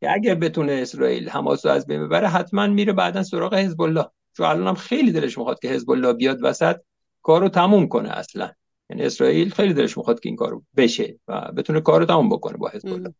که 0.00 0.12
اگر 0.12 0.34
بتونه 0.34 0.72
اسرائیل 0.72 1.28
حماس 1.28 1.66
رو 1.66 1.72
از 1.72 1.86
بین 1.86 2.06
ببره 2.06 2.28
حتما 2.28 2.66
میره 2.66 2.92
بعدا 2.92 3.22
سراغ 3.22 3.54
حزب 3.54 3.82
الله 3.82 4.06
چون 4.36 4.46
الان 4.46 4.66
هم 4.66 4.74
خیلی 4.74 5.12
دلش 5.12 5.38
می‌خواد 5.38 5.58
که 5.58 5.68
حزب 5.68 5.90
الله 5.90 6.12
بیاد 6.12 6.38
وسط 6.42 6.76
کارو 7.22 7.48
تموم 7.48 7.88
کنه 7.88 8.10
اصلا. 8.10 8.50
یعنی 8.90 9.02
اسرائیل 9.02 9.50
خیلی 9.50 9.74
دلش 9.74 9.98
می‌خواد 9.98 10.20
که 10.20 10.28
این 10.28 10.36
کارو 10.36 10.64
بشه 10.76 11.18
و 11.28 11.52
بتونه 11.52 11.80
کارو 11.80 12.04
تموم 12.04 12.28
بکنه 12.28 12.56
با 12.56 12.68
حزب 12.68 12.88
الله 12.88 13.14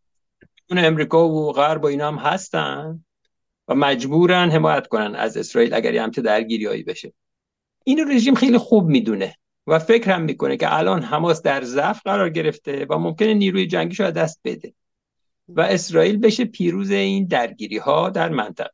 اون 0.71 0.79
امریکا 0.85 1.29
و 1.29 1.53
غرب 1.53 1.85
و 1.85 1.87
اینا 1.87 2.09
هم 2.09 2.17
هستن 2.17 3.05
و 3.69 3.75
مجبورن 3.75 4.51
حمایت 4.51 4.87
کنن 4.87 5.15
از 5.15 5.37
اسرائیل 5.37 5.75
اگر 5.75 5.97
همچه 5.97 6.23
درگیری 6.23 6.67
هایی 6.67 6.83
بشه. 6.83 7.13
این 7.85 8.11
رژیم 8.13 8.35
خیلی 8.35 8.59
خوب 8.59 8.89
می‌دونه 8.89 9.37
و 9.67 9.79
فکر 9.79 10.11
هم 10.11 10.23
می‌کنه 10.23 10.57
که 10.57 10.79
الان 10.79 11.03
حماس 11.03 11.43
در 11.43 11.65
ضعف 11.65 12.03
قرار 12.05 12.31
گرفته 12.31 12.87
و 12.91 12.99
ممکنه 12.99 13.35
نیروی 13.35 13.67
جنگیش 13.67 14.01
رو 14.01 14.11
دست 14.11 14.41
بده 14.45 14.75
و 15.49 15.61
اسرائیل 15.61 16.19
بشه 16.19 16.45
پیروز 16.45 16.91
این 16.91 17.27
درگیری 17.27 17.79
ها 17.79 18.11
در 18.11 18.29
منطقه. 18.29 18.71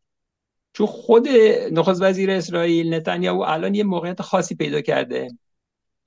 چون 0.73 0.87
خود 0.87 1.29
نخست 1.73 2.03
وزیر 2.03 2.31
اسرائیل 2.31 2.95
نتانیاهو 2.95 3.41
الان 3.41 3.75
یه 3.75 3.85
موقعیت 3.85 4.23
خاصی 4.23 4.55
پیدا 4.55 4.81
کرده. 4.81 5.29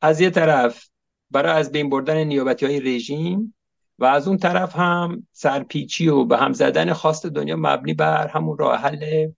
از 0.01 0.21
یه 0.21 0.29
طرف 0.29 0.89
برای 1.31 1.59
از 1.59 1.71
بین 1.71 1.89
بردن 1.89 2.23
نیابتی 2.23 2.65
های 2.65 2.79
رژیم 2.79 3.55
و 3.99 4.05
از 4.05 4.27
اون 4.27 4.37
طرف 4.37 4.75
هم 4.75 5.27
سرپیچی 5.31 6.07
و 6.07 6.25
به 6.25 6.37
هم 6.37 6.53
زدن 6.53 6.93
خواست 6.93 7.25
دنیا 7.25 7.55
مبنی 7.55 7.93
بر 7.93 8.27
همون 8.27 8.57
راه 8.57 8.79
حل 8.79 9.31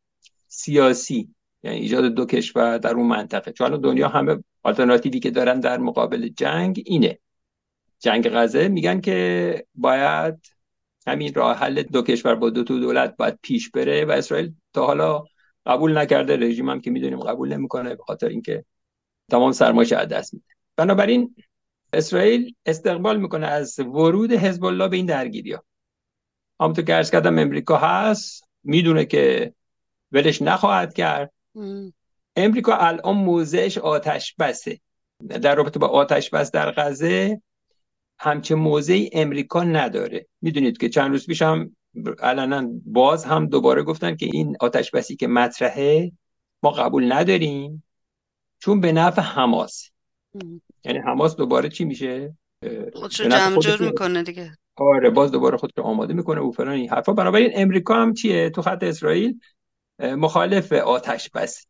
سیاسی 0.47 1.35
یعنی 1.63 1.77
ایجاد 1.77 2.05
دو 2.05 2.25
کشور 2.25 2.77
در 2.77 2.93
اون 2.93 3.07
منطقه. 3.07 3.51
چون 3.51 3.81
دنیا 3.81 4.07
همه 4.07 4.43
آلترناتیوی 4.63 5.19
که 5.19 5.31
دارن 5.31 5.59
در 5.59 5.77
مقابل 5.77 6.27
جنگ 6.27 6.83
اینه. 6.85 7.19
جنگ 7.99 8.29
غزه 8.29 8.67
میگن 8.67 9.01
که 9.01 9.65
باید 9.75 10.35
همین 11.07 11.33
راه 11.33 11.57
حل 11.57 11.83
دو 11.83 12.01
کشور 12.01 12.35
با 12.35 12.49
دو 12.49 12.63
تا 12.63 12.77
دولت 12.77 13.15
باید 13.17 13.39
پیش 13.41 13.71
بره 13.71 14.05
و 14.05 14.11
اسرائیل 14.11 14.53
تا 14.75 14.85
حالا 14.85 15.23
قبول 15.65 15.97
نکرده 15.97 16.35
رژیم 16.37 16.69
هم 16.69 16.81
که 16.81 16.91
می‌دونیم 16.91 17.19
قبول 17.19 17.53
نمی‌کنه 17.53 17.95
به 17.95 18.03
خاطر 18.03 18.27
اینکه 18.27 18.65
تمام 19.31 19.51
سرمایش 19.51 19.93
از 19.93 20.07
دست 20.07 20.33
میده. 20.33 20.45
بنابراین 20.77 21.35
اسرائیل 21.93 22.55
استقبال 22.65 23.19
می‌کنه 23.19 23.47
از 23.47 23.79
ورود 23.79 24.31
حزب 24.31 24.65
الله 24.65 24.87
به 24.87 24.95
این 24.95 25.05
درگیری 25.05 25.51
ها 25.51 25.63
همونطور 26.59 26.85
که 26.85 26.95
ارز 26.95 27.11
کردم 27.11 27.39
امریکا 27.39 27.77
هست 27.77 28.49
می‌دونه 28.63 29.05
که 29.05 29.53
ولش 30.11 30.41
نخواهد 30.41 30.93
کرد. 30.93 31.31
امریکا 32.35 32.77
الان 32.77 33.15
موضعش 33.15 33.77
آتش 33.77 34.35
بسه 34.39 34.79
در 35.27 35.55
رابطه 35.55 35.79
با 35.79 35.87
آتش 35.87 36.29
بس 36.29 36.51
در 36.51 36.71
غزه 36.71 37.41
همچه 38.19 38.55
موضعی 38.55 39.09
امریکا 39.13 39.63
نداره. 39.63 40.27
می‌دونید 40.41 40.77
که 40.77 40.89
چند 40.89 41.11
روز 41.11 41.27
پیش 41.27 41.41
هم 41.41 41.75
علنا 42.19 42.69
باز 42.85 43.25
هم 43.25 43.45
دوباره 43.45 43.83
گفتن 43.83 44.15
که 44.15 44.25
این 44.25 44.57
آتش 44.59 44.91
بسی 44.91 45.15
که 45.15 45.27
مطرحه 45.27 46.11
ما 46.63 46.71
قبول 46.71 47.11
نداریم 47.11 47.83
چون 48.59 48.81
به 48.81 48.91
نفع 48.91 49.21
حماس. 49.21 49.89
یعنی 50.85 50.99
حماس 50.99 51.35
دوباره 51.35 51.69
چی 51.69 51.85
میشه؟ 51.85 52.37
خودشو 52.93 53.29
جمع 53.29 53.59
جور 53.59 53.81
می‌کنه 53.81 54.23
دیگه. 54.23 54.57
آره 54.75 55.09
باز 55.09 55.31
دوباره 55.31 55.57
خود 55.57 55.71
رو 55.77 55.83
آماده 55.83 56.13
می‌کنه 56.13 56.41
و 56.41 56.51
فلان 56.51 56.73
این 56.73 56.89
حرفا. 56.89 57.13
بنابراین 57.13 57.51
امریکا 57.53 57.95
هم 57.95 58.13
چیه؟ 58.13 58.49
تو 58.49 58.61
خط 58.61 58.83
اسرائیل 58.83 59.39
مخالف 59.99 60.73
آتش 60.73 61.29
بس. 61.29 61.65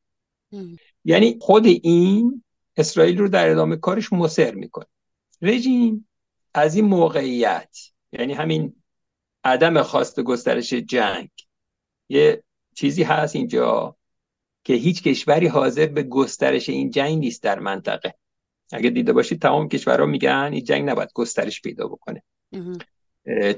یعنی 1.05 1.38
خود 1.41 1.65
این 1.65 2.44
اسرائیل 2.77 3.17
رو 3.17 3.27
در 3.27 3.50
ادامه 3.50 3.75
کارش 3.75 4.13
مصر 4.13 4.55
می‌کنه. 4.55 4.86
رژیم 5.41 6.08
از 6.53 6.75
این 6.75 6.86
موقعیت 6.86 7.77
یعنی 8.12 8.34
همین 8.34 8.75
عدم 9.46 9.82
خواست 9.82 10.20
گسترش 10.20 10.74
جنگ. 10.74 11.30
یه 12.10 12.44
چیزی 12.75 13.04
هست 13.04 13.36
اینجا 13.36 13.96
که 14.64 14.74
هیچ 14.74 15.04
کشوری 15.04 15.48
حاضر 15.48 15.86
به 15.86 16.04
گسترش 16.04 16.70
این 16.70 16.90
جنگ 16.90 17.20
نیست 17.20 17.44
در 17.44 17.60
منطقه. 17.60 18.16
اگه 18.72 18.90
دیده 18.90 19.14
باشید 19.14 19.42
تمام 19.42 19.68
کشورها 19.68 20.06
میگن 20.06 20.50
این 20.54 20.64
جنگ 20.64 20.90
نباید 20.90 21.10
گسترش 21.14 21.62
پیدا 21.62 21.88
بکنه. 21.88 22.24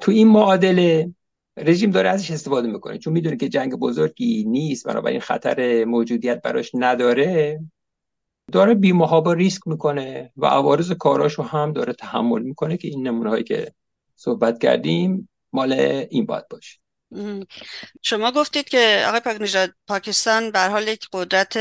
تو 0.01 0.12
این 0.12 0.27
معادله 0.27 1.13
رژیم 1.58 1.91
داره 1.91 2.10
ازش 2.10 2.32
استفاده 2.32 2.67
می‌کنه. 2.67 2.98
چون 2.98 3.13
می‌دونه 3.13 3.38
که 3.38 3.50
جنگ 3.50 3.75
بزرگی 3.75 4.44
نیست 4.44 4.88
بنابراین 4.88 5.20
خطر 5.20 5.86
موجودیت 5.86 6.41
براش 6.41 6.72
نداره. 6.74 7.60
داره 8.51 8.74
بی 8.74 8.94
ریسک 9.25 9.67
می‌کنه 9.67 10.32
و 10.38 10.46
عوارض 10.46 10.91
کاراشو 10.91 11.44
هم 11.44 11.74
داره 11.74 11.94
تحمل 11.94 12.41
می‌کنه 12.41 12.77
که 12.77 12.88
این 12.88 13.08
نمونه 13.08 13.29
هایی 13.29 13.44
که 13.44 13.74
صحبت 14.15 14.60
کردیم 14.60 15.29
مال 15.58 15.74
این 16.10 16.26
باید 16.26 16.48
باشه. 16.48 16.80
شما 18.02 18.32
گفتید 18.32 18.70
که 18.70 19.06
آقای 19.08 19.20
پاک 19.20 19.70
پاکستان 19.88 20.52
به 20.52 20.60
حال 20.60 20.88
یک 20.88 21.08
قدرت 21.14 21.58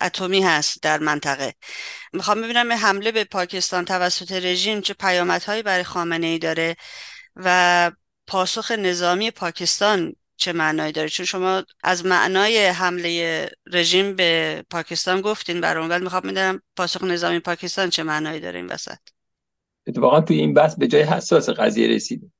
اتمی 0.00 0.42
هست 0.42 0.82
در 0.82 0.98
منطقه. 0.98 1.54
می‌خوام 2.12 2.42
ببینم 2.42 2.72
حمله 2.72 3.12
به 3.12 3.24
پاکستان 3.24 3.84
توسط 3.84 4.32
رژیم 4.32 4.80
چه 4.80 4.94
پیامدهایی 4.94 5.62
برای 5.62 5.84
خامنه 5.84 6.26
ای 6.26 6.38
داره 6.38 6.76
و 7.36 7.90
پاسخ 8.26 8.70
نظامی 8.70 9.30
پاکستان 9.30 10.16
چه 10.36 10.52
معنایی 10.52 10.92
داره؟ 10.92 11.08
چون 11.08 11.26
شما 11.26 11.62
از 11.82 12.06
معنای 12.06 12.66
حمله 12.66 13.48
رژیم 13.72 14.16
به 14.16 14.62
پاکستان 14.70 15.20
گفتین 15.20 15.60
برام 15.60 15.90
ولی 15.90 16.04
می‌خوام 16.04 16.26
می‌دونم 16.26 16.62
پاسخ 16.76 17.04
نظامی 17.04 17.38
پاکستان 17.38 17.90
چه 17.90 18.02
معنایی 18.02 18.40
داره 18.40 18.58
این 18.58 18.66
وسط. 18.66 18.98
اتفاقا 19.86 20.20
توی 20.20 20.36
این 20.36 20.54
بحث 20.54 20.74
به 20.74 20.86
جای 20.86 21.02
حساس 21.02 21.50
قضیه 21.50 21.88
رسیدیم. 21.88 22.32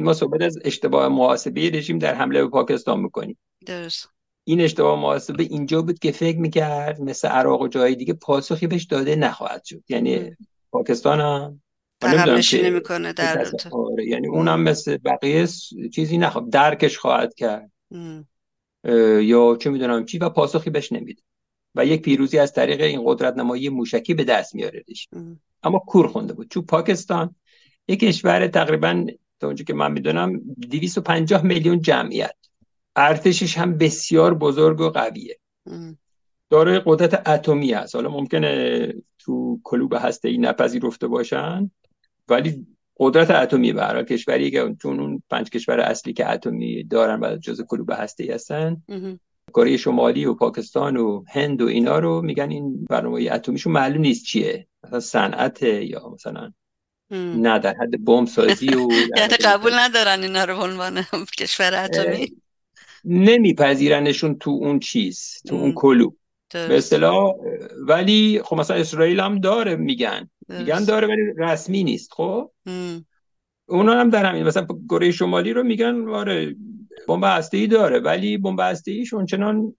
ما 0.00 0.14
صحبت 0.14 0.42
از 0.42 0.58
اشتباه 0.64 1.08
محاسبه 1.08 1.70
رژیم 1.70 1.98
در 1.98 2.14
حمله 2.14 2.42
به 2.42 2.48
پاکستان 2.48 3.00
می‌کنیم 3.00 3.38
درست. 3.66 4.08
این 4.44 4.60
اشتباه 4.60 5.00
محاسبه 5.00 5.42
اینجا 5.42 5.82
بود 5.82 5.98
که 5.98 6.12
فکر 6.12 6.38
می‌کرد 6.38 7.00
مثل 7.00 7.28
عراق 7.28 7.60
و 7.60 7.68
جای 7.68 7.94
دیگه 7.94 8.14
پاسخی 8.14 8.66
بهش 8.66 8.84
داده 8.84 9.16
نخواهد 9.16 9.64
شد. 9.64 9.82
یعنی 9.88 10.36
پاکستان 10.72 11.20
هم 11.20 12.40
می‌کنه 12.72 13.12
در 13.12 13.46
آره 13.70 14.06
یعنی 14.06 14.26
اونم 14.26 14.62
مثل 14.62 14.96
بقیه 14.96 15.46
چیزی 15.94 16.18
نخواد. 16.18 16.50
درکش 16.50 16.98
خواهد 16.98 17.34
کرد. 17.34 17.70
یا 19.20 19.56
چه 19.60 19.70
می‌دونم 19.70 20.04
چی 20.04 20.18
و 20.18 20.28
پاسخی 20.28 20.70
بهش 20.70 20.92
نمیده. 20.92 21.22
و 21.74 21.86
یک 21.86 22.02
پیروزی 22.02 22.38
از 22.38 22.52
طریق 22.52 22.80
این 22.80 23.02
قدرت 23.04 23.36
نمایی 23.36 23.68
موشکی 23.68 24.14
به 24.14 24.24
دست 24.24 24.54
میاره 24.54 24.84
اما 25.62 25.78
کور 25.78 26.08
خونده 26.08 26.32
بود. 26.32 26.50
چون 26.50 26.62
پاکستان 26.62 27.34
یک 27.88 28.00
کشور 28.00 28.46
تقریبا 28.46 29.06
تا 29.40 29.46
اونجا 29.46 29.64
که 29.64 29.74
من 29.74 29.92
می‌دونم 29.92 30.40
250 30.70 31.44
میلیون 31.44 31.80
جمعیت. 31.80 32.34
ارتشش 32.96 33.58
هم 33.58 33.78
بسیار 33.78 34.34
بزرگ 34.34 34.80
و 34.80 34.88
قویه. 34.90 35.38
داره 36.50 36.82
قدرت 36.86 37.28
اتمی 37.28 37.72
هست. 37.72 37.94
حالا 37.94 38.10
ممکنه 38.10 38.92
تو 39.18 39.60
کلوب 39.64 39.94
هسته 39.98 40.28
ای 40.28 40.38
نپذیرفته 40.38 41.06
باشن 41.06 41.70
ولی 42.28 42.66
قدرت 42.98 43.30
اتمی 43.30 43.72
به 43.72 44.04
کشوری 44.08 44.50
که 44.50 44.76
چون 44.82 45.00
اون 45.00 45.22
پنج 45.30 45.50
کشور 45.50 45.80
اصلی 45.80 46.12
که 46.12 46.30
اتمی 46.30 46.84
دارن 46.84 47.20
و 47.20 47.36
جز 47.36 47.60
کلوب 47.60 47.90
هسته 47.90 48.24
ای 48.24 48.32
هستن 48.32 48.82
کره 49.54 49.76
شمالی 49.76 50.24
و 50.26 50.34
پاکستان 50.34 50.96
و 50.96 51.24
هند 51.28 51.62
و 51.62 51.66
اینا 51.66 51.98
رو 51.98 52.22
میگن 52.22 52.50
این 52.50 52.84
برنامه 52.84 53.28
اتمیشون 53.32 53.72
معلوم 53.72 54.00
نیست 54.00 54.24
چیه. 54.24 54.66
مثلا 54.84 55.00
صنعت 55.00 55.62
یا 55.62 56.08
مثلا 56.08 56.52
نه 57.10 57.58
در 57.58 57.74
حد 57.80 58.04
بمب 58.04 58.28
سازی 58.28 58.68
و 58.68 58.88
یعنی 59.18 59.36
قبول 59.44 59.74
ندارن 59.74 60.22
اینا 60.22 60.44
رو 60.44 60.56
عنوان 60.56 61.02
کشور 61.38 61.74
اتمی؟ 61.74 62.36
نمیپذیرنشون 63.04 64.38
تو 64.38 64.50
اون 64.50 64.78
چیز 64.78 65.42
تو 65.48 65.54
اون 65.54 65.72
کلوب 65.72 66.16
به 66.52 66.76
اصطلاح 66.76 67.34
ولی 67.86 68.40
خب 68.44 68.56
مثلا 68.56 68.76
اسرائیل 68.76 69.20
هم 69.20 69.38
داره 69.38 69.76
میگن. 69.76 70.30
میگن 70.48 70.84
داره 70.84 71.06
ولی 71.06 71.22
رسمی 71.36 71.84
نیست 71.84 72.12
خب؟ 72.12 72.50
اونا 73.66 74.00
هم 74.00 74.10
در 74.10 74.24
همین 74.24 74.42
مثلا 74.42 74.66
کره 74.90 75.10
شمالی 75.10 75.52
رو 75.52 75.62
میگن 75.62 76.08
آره 76.08 76.56
بمب 77.08 77.24
هسته 77.24 77.66
داره 77.66 77.98
ولی 77.98 78.38
بمب 78.38 78.60
هسته 78.60 78.90
ایشون 78.90 79.26
چنان 79.26 79.74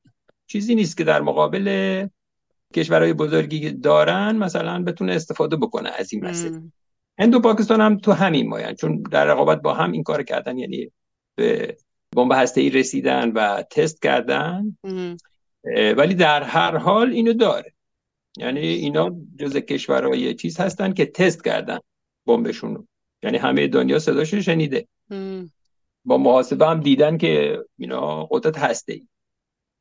چیزی 0.47 0.75
نیست 0.75 0.97
که 0.97 1.03
در 1.03 1.21
مقابل 1.21 2.07
کشورهای 2.73 3.13
بزرگی 3.13 3.71
دارن 3.71 4.35
مثلا 4.35 4.83
بتونه 4.83 5.13
استفاده 5.13 5.55
بکنه 5.55 5.89
از 5.89 6.13
این 6.13 6.25
مسئله 6.25 6.61
هند 7.19 7.35
و 7.35 7.39
پاکستان 7.39 7.81
هم 7.81 7.97
تو 7.97 8.11
همین 8.11 8.49
ماین 8.49 8.73
چون 8.73 9.01
در 9.01 9.25
رقابت 9.25 9.61
با 9.61 9.73
هم 9.73 9.91
این 9.91 10.03
کار 10.03 10.23
کردن 10.23 10.57
یعنی 10.57 10.91
به 11.35 11.77
بمب 12.15 12.31
هسته 12.31 12.61
ای 12.61 12.69
رسیدن 12.69 13.31
و 13.31 13.63
تست 13.71 14.01
کردن. 14.01 14.77
ولی 15.97 16.13
در 16.13 16.43
هر 16.43 16.77
حال 16.77 17.11
اینو 17.11 17.33
داره. 17.33 17.73
یعنی 18.37 18.59
اینا 18.59 19.15
جز 19.39 19.57
کشورهای 19.57 20.33
چیز 20.33 20.59
هستن 20.59 20.93
که 20.93 21.05
تست 21.05 21.43
کردن 21.43 21.79
بمبشون 22.25 22.87
یعنی 23.23 23.37
همه 23.37 23.67
دنیا 23.67 23.99
صداشو 23.99 24.41
شنیده. 24.41 24.87
با 26.05 26.17
محاسبه 26.17 26.67
هم 26.67 26.79
دیدن 26.79 27.17
که 27.17 27.63
اینا 27.77 28.23
قدرت 28.23 28.57
هسته 28.57 28.93
ای 28.93 29.07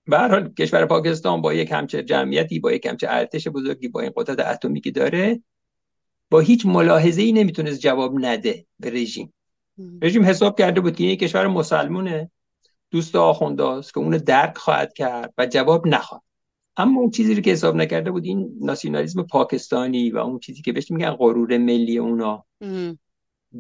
به 0.07 0.19
هر 0.19 0.29
حال 0.29 0.55
کشور 0.55 0.87
پاکستان 0.87 1.41
با 1.41 1.55
یک 1.55 1.73
همچه 1.73 2.03
جمعیتی 2.03 2.59
با 2.59 2.73
یک 2.73 2.87
همچه 2.87 3.07
ارتش 3.11 3.49
بزرگی 3.49 3.89
با 3.89 4.01
این 4.01 4.13
قدرت 4.17 4.41
اتمی 4.41 4.81
که 4.81 4.91
داره. 4.91 5.43
با 6.31 6.41
هیچ 6.41 6.67
ملاحظه 6.67 7.23
ای 7.23 7.33
نمی‌تونست 7.33 7.81
جواب 7.81 8.15
نده 8.19 8.67
به 8.81 8.91
رژیم. 8.91 9.33
رژیم 10.03 10.25
حساب 10.25 10.59
کرده 10.59 10.81
بود 10.81 10.97
که 10.97 11.05
این 11.05 11.17
کشور 11.17 11.47
مسلمونه 11.47 12.31
دوست 12.91 13.17
آخونداست 13.17 13.95
که 13.95 14.01
اونو 14.01 14.19
درک 14.19 14.59
خواهد 14.59 14.93
کرد 14.93 15.35
و 15.39 15.47
جواب 15.47 15.87
نخواهد. 15.87 16.23
اما 16.77 17.01
اون 17.01 17.11
چیزی 17.11 17.35
رو 17.35 17.41
که 17.41 17.51
حساب 17.51 17.77
نکرده 17.77 18.11
بود 18.11 18.25
این 18.25 18.59
ناسیونالیسم 18.61 19.23
پاکستانی 19.23 20.11
و 20.11 20.19
اون 20.19 20.39
چیزی 20.39 20.63
که 20.63 20.73
بهش 20.73 20.91
میگن 20.91 21.11
غرور 21.11 21.59
ملی 21.59 21.99
اونا. 21.99 22.45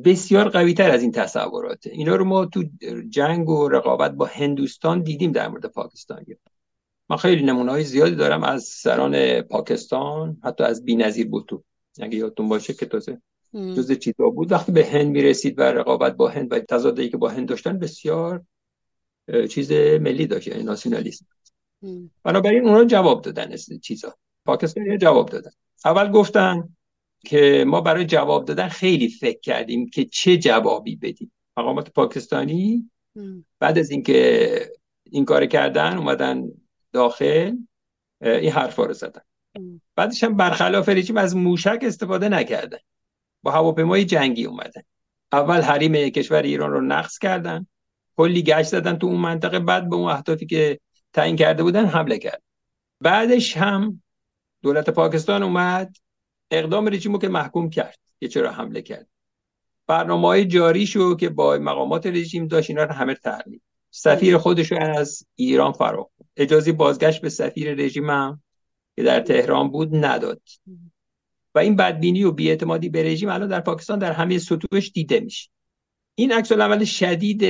بسیار 0.04 0.48
قوی 0.48 0.74
تر 0.74 0.90
از 0.90 1.02
این 1.02 1.12
تصوراته 1.12 1.90
اینا 1.90 2.16
رو 2.16 2.24
ما 2.24 2.46
تو 2.46 2.64
جنگ 3.08 3.48
و 3.48 3.68
رقابت 3.68 4.12
با 4.12 4.26
هندوستان 4.26 5.02
دیدیم 5.02 5.32
در 5.32 5.48
مورد 5.48 5.66
پاکستان 5.66 6.24
من 7.10 7.16
خیلی 7.16 7.42
نمونه 7.42 7.70
های 7.72 7.84
زیادی 7.84 8.14
دارم 8.14 8.44
از 8.44 8.64
سران 8.64 9.40
پاکستان 9.40 10.36
حتی 10.44 10.64
از 10.64 10.82
نظیر 10.88 11.28
بوتو. 11.28 11.64
اگه 12.00 12.18
یادتون 12.18 12.48
باشه 12.48 12.74
که 12.74 12.86
تازه 12.86 13.22
جز 13.52 13.92
چیزا 13.92 14.30
بود. 14.30 14.52
وقتی 14.52 14.72
به 14.72 14.86
هند 14.86 15.06
می‌رسید 15.06 15.58
و 15.58 15.62
رقابت 15.62 16.16
با 16.16 16.28
هند 16.28 16.52
و 16.52 16.58
تضادی 16.58 17.08
که 17.08 17.16
با 17.16 17.28
هند 17.28 17.48
داشتن 17.48 17.78
بسیار 17.78 18.44
چیز 19.50 19.72
ملی 19.72 20.26
داشت 20.26 20.48
یعنی 20.48 20.62
ناسیونالیسم. 20.62 21.26
بنابراین 22.22 22.68
اونا 22.68 22.84
جواب 22.84 23.22
دادن 23.22 23.56
چیزا. 23.82 24.14
پاکستان 24.44 24.98
جواب 24.98 25.28
دادن. 25.28 25.50
اول 25.84 26.10
گفتن 26.10 26.68
که 27.24 27.64
ما 27.66 27.80
برای 27.80 28.04
جواب 28.04 28.44
دادن 28.44 28.68
خیلی 28.68 29.08
فکر 29.08 29.40
کردیم 29.40 29.88
که 29.88 30.04
چه 30.04 30.36
جوابی 30.36 30.96
بدیم. 30.96 31.32
مقامات 31.56 31.90
پاکستانی 31.90 32.90
بعد 33.58 33.78
از 33.78 33.90
اینکه 33.90 34.72
این 35.10 35.24
کار 35.24 35.46
کردن 35.46 35.96
اومدن 35.96 36.48
داخل 36.92 37.56
این 38.20 38.50
حرفا 38.50 38.84
رو 38.84 38.92
زدن. 38.92 39.20
بعدش 39.96 40.24
هم 40.24 40.36
برخلاف 40.36 40.88
رژیم 40.88 41.16
از 41.16 41.36
موشک 41.36 41.78
استفاده 41.82 42.28
نکردن. 42.28 42.78
با 43.42 43.50
هواپیمای 43.50 44.04
جنگی 44.04 44.44
اومدن. 44.44 44.82
اول 45.32 45.60
حریم 45.60 46.08
کشور 46.08 46.42
ایران 46.42 46.70
رو 46.70 46.80
نقص 46.80 47.18
کردن. 47.18 47.66
کلی 48.16 48.42
گشت 48.42 48.68
زدن 48.68 48.96
تو 48.96 49.06
اون 49.06 49.20
منطقه. 49.20 49.58
بعد 49.58 49.88
به 49.88 49.96
اون 49.96 50.10
اهدافی 50.10 50.46
که 50.46 50.80
تعیین 51.12 51.36
کرده 51.36 51.62
بودن 51.62 51.86
حمله 51.86 52.18
کرد. 52.18 52.42
بعدش 53.00 53.56
هم 53.56 54.02
دولت 54.62 54.90
پاکستان 54.90 55.42
اومد. 55.42 55.96
اقدام 56.50 56.88
رژیم 56.88 57.12
رو 57.12 57.18
که 57.18 57.28
محکوم 57.28 57.70
کرد 57.70 57.98
که 58.20 58.28
چرا 58.28 58.52
حمله 58.52 58.82
کرد. 58.82 59.08
برنامه 59.86 60.28
های 60.28 60.44
جاری 60.44 60.86
شو 60.86 61.16
که 61.16 61.28
با 61.28 61.58
مقامات 61.58 62.06
رژیم 62.06 62.48
داشت 62.48 62.70
اینا 62.70 62.84
رو 62.84 62.92
همه 62.92 63.14
تحلیل. 63.14 63.60
سفیر 63.90 64.38
خودش 64.38 64.72
رو 64.72 64.78
از 64.78 65.26
ایران 65.34 65.72
فرا 65.72 66.10
اجازه 66.36 66.72
بازگشت 66.72 67.20
به 67.20 67.28
سفیر 67.28 67.74
رژیم 67.74 68.10
که 68.96 69.02
در 69.02 69.20
تهران 69.20 69.70
بود 69.70 69.96
نداد. 70.04 70.40
و 71.54 71.58
این 71.58 71.76
بدبینی 71.76 72.24
و 72.24 72.32
بیاعتمادی 72.32 72.88
به 72.88 73.02
رژیم 73.02 73.28
الان 73.28 73.48
در 73.48 73.60
پاکستان 73.60 73.98
در 73.98 74.12
همه 74.12 74.38
سطوحش 74.38 74.90
دیده 74.94 75.20
میشه. 75.20 75.50
این 76.14 76.32
عکس 76.32 76.52
العمل 76.52 76.84
شدید 76.84 77.42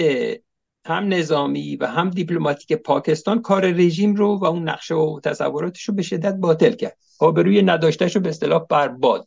هم 0.87 1.15
نظامی 1.15 1.77
و 1.77 1.87
هم 1.87 2.11
دیپلماتیک 2.11 2.73
پاکستان 2.73 3.43
کار 3.43 3.67
رژیم 3.67 4.15
رو 4.15 4.39
و 4.39 4.45
اون 4.45 4.69
نقشه 4.69 4.95
و 4.95 5.21
تصوراتش 5.21 5.85
رو 5.85 5.95
به 5.95 6.03
شدت 6.03 6.35
باطل 6.35 6.73
کرد. 6.73 6.97
آبروی 7.19 7.63
نداشتش 7.63 8.17
رو 8.17 8.23
به 8.23 8.29
اصطلاح 8.29 8.67
برباد 8.71 9.27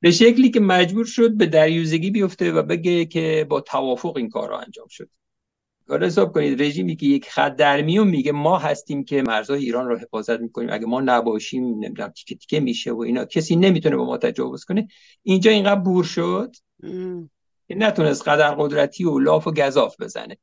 به 0.00 0.10
شکلی 0.10 0.50
که 0.50 0.60
مجبور 0.60 1.04
شد 1.04 1.36
به 1.36 1.46
دریوزگی 1.46 2.10
بیفته 2.10 2.52
و 2.52 2.62
بگه 2.62 3.04
که 3.04 3.46
با 3.50 3.60
توافق 3.60 4.16
این 4.16 4.28
کار 4.28 4.52
انجام 4.52 4.86
شد. 4.90 5.08
کار 5.86 6.04
حساب 6.04 6.32
کنید 6.32 6.62
رژیمی 6.62 6.96
که 6.96 7.06
یک 7.06 7.30
خط 7.30 7.56
در 7.56 7.82
میون 7.82 8.08
میگه 8.08 8.32
ما 8.32 8.58
هستیم 8.58 9.04
که 9.04 9.22
مرزهای 9.22 9.64
ایران 9.64 9.88
رو 9.88 9.98
حفاظت 9.98 10.40
می‌کنیم. 10.40 10.68
اگه 10.72 10.86
ما 10.86 11.00
نباشیم 11.00 11.64
نمی‌دونم 11.64 12.08
تیکه 12.08 12.34
تیکه 12.34 12.60
میشه 12.60 12.92
و 12.92 13.00
اینا. 13.00 13.24
کسی 13.24 13.56
نمی‌تونه 13.56 13.96
با 13.96 14.04
ما 14.04 14.18
تجاوز 14.18 14.64
کنه. 14.64 14.88
اینجا 15.22 15.50
اینقدر 15.50 15.80
بور 15.80 16.04
شد 16.04 16.56
که 17.68 17.74
نتونست 17.74 18.28
قدر 18.28 18.54
قدرتی 18.54 19.04
و 19.04 19.18
لاف 19.18 19.46
و 19.46 19.52
گذاف 19.52 20.00
بزنه. 20.00 20.38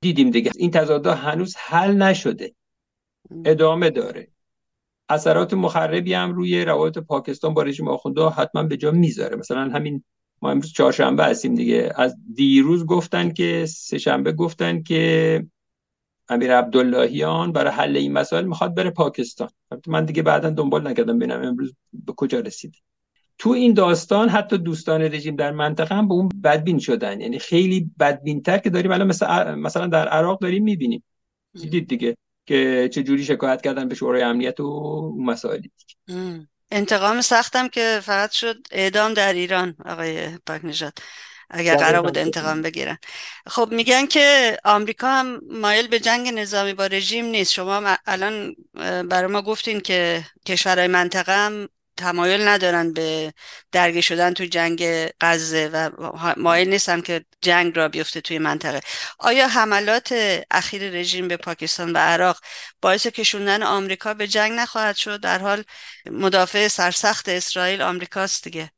دیدیم 0.00 0.30
دیگه. 0.30 0.52
این 0.56 0.70
تضادها 0.70 1.14
هنوز 1.14 1.56
حل 1.56 1.92
نشده. 1.92 2.54
ادامه 3.44 3.90
داره. 3.90 4.28
اثرات 5.08 5.54
مخربی 5.54 6.14
هم 6.14 6.32
روی 6.32 6.64
روابط 6.64 6.98
پاکستان 6.98 7.54
با 7.54 7.62
رژیم 7.62 7.88
آخونده 7.88 8.28
حتما 8.28 8.62
به 8.62 8.76
جا 8.76 8.90
می‌ذاره. 8.90 9.36
مثلا 9.36 9.60
همین 9.60 10.04
ما 10.44 10.50
امروز 10.50 10.72
چهارشنبه 10.72 11.24
هستیم 11.24 11.54
دیگه. 11.54 11.92
از 11.96 12.16
دیروز 12.34 12.86
گفتن 12.86 13.32
که 13.32 13.66
سه 13.68 13.98
شنبه 13.98 14.32
گفتن 14.32 14.82
که 14.82 15.46
امیر 16.28 16.56
عبداللهیان 16.56 17.52
برای 17.52 17.72
حل 17.72 17.96
این 17.96 18.12
مسائل 18.12 18.44
می‌خواد 18.44 18.74
بره 18.74 18.90
پاکستان. 18.90 19.48
من 19.86 20.04
دیگه 20.04 20.22
بعدا 20.22 20.50
دنبال 20.50 20.88
نکردم 20.88 21.18
ببینم 21.18 21.42
امروز 21.42 21.74
به 21.92 22.12
کجا 22.12 22.40
رسید. 22.40 22.74
تو 23.38 23.50
این 23.50 23.74
داستان 23.74 24.28
حتی 24.28 24.58
دوستان 24.58 25.02
رژیم 25.02 25.36
در 25.36 25.50
منطقه 25.50 25.94
هم 25.94 26.08
به 26.08 26.14
اون 26.14 26.28
بدبین 26.44 26.78
شدن. 26.78 27.20
یعنی 27.20 27.38
خیلی 27.38 27.90
بدبینتر 28.00 28.58
که 28.58 28.70
داریم 28.70 28.92
الان 28.92 29.06
مثلا 29.06 29.54
مثلا 29.54 29.86
در 29.86 30.08
عراق 30.08 30.40
داریم 30.40 30.64
می‌بینیم. 30.64 31.04
دیدید 31.52 31.88
دیگه 31.88 32.16
که 32.46 32.88
چه 32.92 33.02
جوری 33.02 33.24
شکایت 33.24 33.62
کردن 33.62 33.88
به 33.88 33.94
شورای 33.94 34.22
امنیت 34.22 34.60
و 34.60 35.16
مسائلی. 35.18 35.70
انتقام 36.70 37.20
سختم 37.20 37.68
که 37.68 38.00
فقط 38.04 38.30
شد 38.30 38.66
اعدام 38.70 39.14
در 39.14 39.32
ایران 39.32 39.76
آقای 39.84 40.38
پاک 40.38 40.64
نجات 40.64 40.98
اگر 41.50 41.76
قرار 41.76 42.02
بود 42.02 42.18
انتقام 42.18 42.62
بگیرن. 42.62 42.98
خب 43.46 43.68
میگن 43.72 44.06
که 44.06 44.56
آمریکا 44.64 45.08
هم 45.08 45.40
مایل 45.50 45.88
به 45.88 46.00
جنگ 46.00 46.28
نظامی 46.28 46.74
با 46.74 46.86
رژیم 46.86 47.24
نیست. 47.24 47.52
شما 47.52 47.96
الان 48.06 48.54
برای 49.08 49.26
ما 49.26 49.42
گفتین 49.42 49.80
که 49.80 50.24
کشورهای 50.46 50.88
منطقه 50.88 51.32
هم 51.32 51.68
تمایل 51.96 52.48
ندارن 52.48 52.92
به 52.92 53.32
درگیر 53.72 54.00
شدن 54.00 54.34
تو 54.34 54.44
جنگ 54.44 54.84
غزه 55.20 55.70
و 55.72 55.90
مایل 56.36 56.68
نیستن 56.68 57.00
که 57.00 57.24
جنگ 57.42 57.76
را 57.76 57.88
بیفته 57.88 58.20
توی 58.20 58.38
منطقه. 58.38 58.80
آیا 59.18 59.48
حملات 59.48 60.14
اخیر 60.50 60.90
رژیم 60.90 61.28
به 61.28 61.36
پاکستان 61.36 61.92
و 61.92 61.98
عراق 61.98 62.38
باعث 62.82 63.06
کشوندن 63.06 63.62
آمریکا 63.62 64.14
به 64.14 64.26
جنگ 64.26 64.52
نخواهد 64.52 64.96
شد؟ 64.96 65.20
در 65.20 65.38
حال 65.38 65.64
مدافع 66.10 66.68
سرسخت 66.68 67.28
اسرائیل 67.28 67.82
آمریکاست 67.82 68.44
دیگه. 68.44 68.70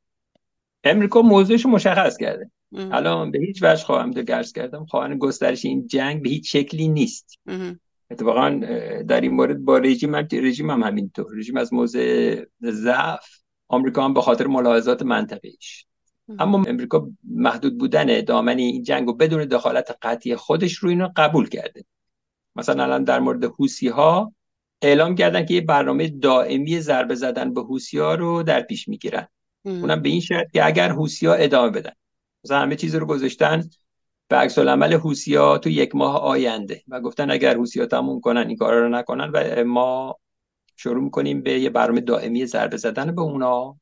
امریکا 0.85 1.23
موضوعش 1.23 1.67
مشخص 1.67 2.17
کرده. 2.17 2.51
الان 2.73 3.31
به 3.31 3.39
هیچ 3.39 3.63
وجه 3.63 3.85
خواهم 3.85 4.11
دو 4.11 4.23
گرس 4.23 4.53
کردم. 4.53 4.87
خواهان 4.87 5.19
گسترش 5.19 5.65
این 5.65 5.87
جنگ 5.87 6.23
به 6.23 6.29
هیچ 6.29 6.53
شکلی 6.53 6.89
نیست. 6.89 7.39
اتفاقا 8.11 8.61
در 9.09 9.21
این 9.21 9.33
مورد 9.33 9.59
با 9.65 9.79
رژیم 9.79 10.15
هم 10.15 10.29
رژیم 10.33 10.71
هم 10.71 10.83
همینطور. 10.83 11.37
رژیم 11.37 11.57
از 11.57 11.73
موضع 11.73 12.45
ضعف 12.63 13.27
آمریکا 13.69 14.05
هم 14.05 14.15
به 14.15 14.21
خاطر 14.21 14.47
ملاحظات 14.47 15.03
منطقیش. 15.03 15.87
اما 16.39 16.65
امریکا 16.69 17.09
محدود 17.25 17.79
بودن 17.79 18.21
دامن 18.21 18.59
این 18.59 18.83
جنگ 18.83 19.09
و 19.09 19.13
بدون 19.13 19.45
دخالت 19.45 19.99
قطعی 20.03 20.37
خودش 20.37 20.75
رو 20.75 20.89
اینو 20.89 21.09
قبول 21.17 21.49
کرده. 21.49 21.85
مثلا 22.57 22.83
الان 22.83 23.05
در 23.05 23.21
مورد 23.21 23.45
حوسی 23.45 23.89
ها 23.89 24.33
اعلام 24.83 25.15
کردن 25.15 25.47
که 25.47 25.55
یه 25.55 25.61
برنامه 25.61 26.09
دائمی 26.09 26.81
ضربه 26.81 27.15
زدن 27.15 27.55
به 27.55 27.63
حوسی 27.63 27.99
ها 27.99 28.15
رو 28.15 28.43
در 28.43 28.61
پیش 28.61 28.89
می‌گیرن. 28.89 29.29
اونم 29.65 30.03
به 30.03 30.09
این 30.09 30.21
شرط 30.21 30.51
که 30.53 30.67
اگر 30.67 30.89
حوسی 30.89 31.27
ها 31.27 31.35
ادامه 31.35 31.71
بدن 31.71 31.93
مثلا 32.45 32.59
همه 32.59 32.77
چیز 32.77 32.95
رو 32.95 33.07
گذاشتن 33.07 33.71
به 34.29 34.37
عکس 34.37 34.59
العمل 34.59 35.01
ها 35.37 35.59
تو 35.59 35.71
یک 35.71 35.95
ماه 35.95 36.21
آینده. 36.21 36.83
و 36.89 37.01
گفتن 37.01 37.31
اگر 37.31 37.57
ها 37.79 37.87
تموم 37.87 38.21
کنن 38.21 38.49
این 38.49 38.57
کارا 38.57 38.81
رو 38.81 38.89
نکنن 38.89 39.31
و 39.35 39.65
ما 39.65 40.19
شروع 40.77 41.03
می‌کنیم 41.03 41.43
به 41.43 41.61
یه 41.61 41.71
برنامه 41.71 42.01
دائمی 42.01 42.47
ضربه 42.47 42.77
زدن 42.77 43.15
به 43.15 43.23
اونا. 43.23 43.77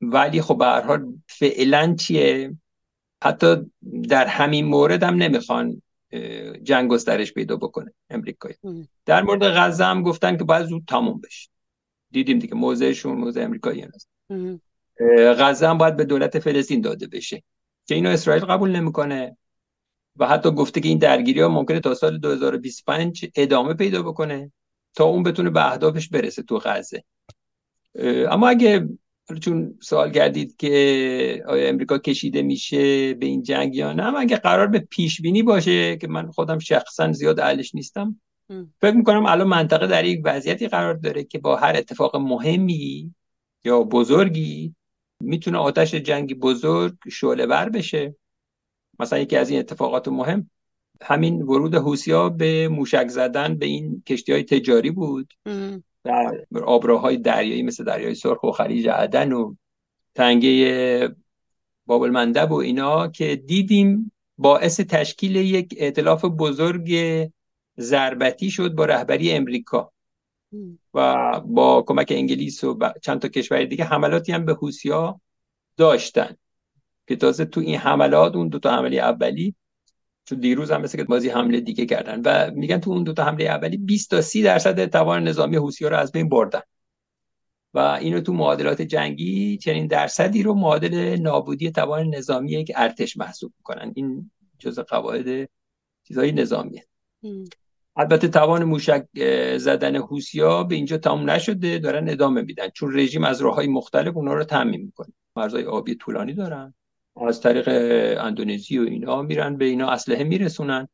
ولی 0.00 0.42
خب 0.42 0.58
به 0.58 0.64
هر 0.64 0.80
حال 0.80 1.14
فعلا 1.26 1.94
چیه؟ 1.94 2.56
حتی 3.22 3.70
در 4.08 4.26
همین 4.26 4.64
مورد 4.64 5.02
هم 5.02 5.14
نمی‌خوان 5.14 5.82
جنگ 6.62 6.90
گسترش 6.90 7.32
پیدا 7.32 7.56
بکنه 7.56 7.94
امریکایی. 8.10 8.56
در 9.06 9.22
مورد 9.22 9.42
غزه 9.44 9.84
هم 9.84 10.02
گفتن 10.02 10.36
که 10.36 10.44
باید 10.44 10.66
زود 10.66 10.84
تموم 10.86 11.20
بشه. 11.20 11.48
دیدیم 12.10 12.38
دیگه 12.38 12.54
موضعشون 12.54 13.16
موضع 13.16 13.42
امریکایی 13.42 13.80
هست. 13.80 14.08
غزه 15.38 15.68
هم 15.68 15.78
باید 15.78 15.96
به 15.96 16.04
دولت 16.04 16.38
فلسطین 16.38 16.80
داده 16.80 17.06
بشه. 17.06 17.42
که 17.86 17.94
اینو 17.94 18.10
اسرائیل 18.10 18.44
قبول 18.44 18.76
نمی‌کنه. 18.76 19.36
و 20.18 20.26
حتی 20.26 20.50
گفته 20.50 20.80
که 20.80 20.88
این 20.88 20.98
درگیری 20.98 21.40
ها 21.40 21.48
ممکنه 21.48 21.80
تا 21.80 21.94
سال 21.94 22.18
2025 22.18 23.26
ادامه 23.34 23.74
پیدا 23.74 24.02
بکنه 24.02 24.52
تا 24.94 25.04
اون 25.04 25.22
بتونه 25.22 25.50
به 25.50 25.72
اهدافش 25.72 26.08
برسه 26.08 26.42
تو 26.42 26.58
غزه. 26.58 27.04
اما 28.30 28.48
اگه 28.48 28.88
چون 29.40 29.78
سوال 29.80 30.10
کردید 30.10 30.56
که 30.56 31.44
آیا 31.48 31.68
امریکا 31.68 31.98
کشیده 31.98 32.42
میشه 32.42 33.14
به 33.14 33.26
این 33.26 33.42
جنگ 33.42 33.74
یا 33.74 33.92
نه 33.92 34.18
اگه 34.18 34.36
قرار 34.36 34.66
به 34.66 34.78
پیش 34.78 35.20
بینی 35.20 35.42
باشه 35.42 35.96
که 35.96 36.08
من 36.08 36.30
خودم 36.30 36.58
شخصا 36.58 37.12
زیاد 37.12 37.40
اهلش 37.40 37.74
نیستم 37.74 38.20
فکر 38.80 38.96
می‌کنم 38.96 39.26
الان 39.26 39.48
منطقه 39.48 39.86
در 39.86 40.04
یک 40.04 40.20
وضعیتی 40.24 40.68
قرار 40.68 40.94
داره 40.94 41.24
که 41.24 41.38
با 41.38 41.56
هر 41.56 41.76
اتفاق 41.76 42.16
مهمی 42.16 43.14
یا 43.64 43.82
بزرگی 43.82 44.74
می‌تونه 45.20 45.58
آتش 45.58 45.94
جنگی 45.94 46.34
بزرگ 46.34 46.94
شعله 47.10 47.46
بر 47.46 47.68
بشه. 47.68 48.14
مثلا 48.98 49.18
یکی 49.18 49.36
از 49.36 49.50
این 49.50 49.58
اتفاقات 49.58 50.08
مهم 50.08 50.50
همین 51.02 51.42
ورود 51.42 51.74
حوسیا 51.74 52.28
به 52.28 52.68
موشک 52.68 53.08
زدن 53.08 53.54
به 53.54 53.66
این 53.66 54.02
کشتی 54.06 54.32
های 54.32 54.42
تجاری 54.42 54.90
بود 54.90 55.34
در 56.04 56.44
آبراهای 56.64 57.16
دریایی 57.16 57.62
مثل 57.62 57.84
دریای 57.84 58.14
سرخ 58.14 58.42
و 58.42 58.50
خلیج 58.50 58.88
عدن 58.88 59.32
و 59.32 59.54
تنگه 60.14 61.16
بابل 61.86 62.10
مندب 62.10 62.52
و 62.52 62.54
اینا 62.54 63.08
که 63.08 63.36
دیدیم 63.36 64.12
باعث 64.38 64.80
تشکیل 64.80 65.36
یک 65.36 65.74
اعتلاف 65.78 66.24
بزرگ 66.24 66.94
ضربتی 67.80 68.50
شد 68.50 68.74
با 68.74 68.84
رهبری 68.84 69.32
امریکا 69.32 69.92
و 70.94 71.40
با 71.40 71.82
کمک 71.82 72.12
انگلیس 72.16 72.64
و 72.64 72.78
چند 73.02 73.20
تا 73.20 73.28
کشور 73.28 73.64
دیگه 73.64 73.84
حملاتی 73.84 74.32
هم 74.32 74.44
به 74.44 74.54
حوسیا 74.54 75.20
داشتن. 75.76 76.36
که 77.08 77.16
تازه 77.16 77.44
تو 77.44 77.60
این 77.60 77.76
حملات 77.76 78.36
اون 78.36 78.48
دو 78.48 78.58
تا 78.58 78.70
حمله 78.76 78.96
اولی 78.96 79.54
چون 80.24 80.40
دیروز 80.40 80.70
هم 80.70 80.80
مثل 80.80 80.98
که 80.98 81.04
بازی 81.04 81.28
حمله 81.28 81.60
دیگه 81.60 81.86
کردن 81.86 82.22
و 82.24 82.50
میگن 82.54 82.78
تو 82.78 82.90
اون 82.90 83.04
دو 83.04 83.12
تا 83.12 83.24
حمله 83.24 83.44
اولی 83.44 83.76
20 83.76 84.10
تا 84.10 84.20
30 84.20 84.42
درصد 84.42 84.86
توان 84.86 85.28
نظامی 85.28 85.56
حوثی‌ها 85.56 85.90
رو 85.90 85.96
از 85.96 86.12
بین 86.12 86.28
بردن. 86.28 86.60
و 87.74 87.78
اینو 87.78 88.20
تو 88.20 88.32
معادلات 88.32 88.82
جنگی 88.82 89.56
چنین 89.56 89.86
درصدی 89.86 90.42
رو 90.42 90.54
معادل 90.54 91.16
نابودی 91.20 91.70
توان 91.70 92.14
نظامی 92.14 92.50
یک 92.52 92.72
ارتش 92.76 93.16
محسوب 93.16 93.52
می‌کنن. 93.58 93.92
این 93.96 94.30
جزء 94.58 94.82
قواعد 94.82 95.48
چیزهای 96.04 96.32
نظامیه. 96.32 96.86
البته 97.96 98.28
توان 98.28 98.64
موشک 98.64 99.06
زدن 99.58 99.96
حوسیا 99.96 100.62
به 100.62 100.74
اینجا 100.74 100.98
تمام 100.98 101.30
نشده 101.30 101.78
دارن 101.78 102.08
ادامه 102.08 102.42
میدن. 102.42 102.68
چون 102.68 102.98
رژیم 102.98 103.24
از 103.24 103.40
راههای 103.40 103.66
مختلف 103.66 104.16
اونا 104.16 104.34
رو 104.34 104.44
تامین 104.44 104.82
می‌کنه. 104.82 105.12
مرزهای 105.36 105.64
آبی 105.64 105.94
طولانی 105.94 106.34
دارن. 106.34 106.74
از 107.26 107.40
طریق 107.40 107.68
اندونزی 108.20 108.78
و 108.78 108.82
اینا 108.82 109.22
میرن 109.22 109.56
به 109.56 109.64
اینا 109.64 109.90
اسلحه 109.90 110.24
میرسونن 110.24 110.88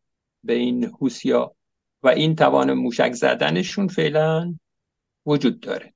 به 0.45 0.53
این 0.53 0.85
حوسیا 0.85 1.55
و 2.03 2.09
این 2.09 2.37
توان 2.37 2.73
موشک 2.73 3.13
زدنشون 3.13 3.89
فعلا 3.89 4.55
وجود 5.27 5.61
داره. 5.61 5.95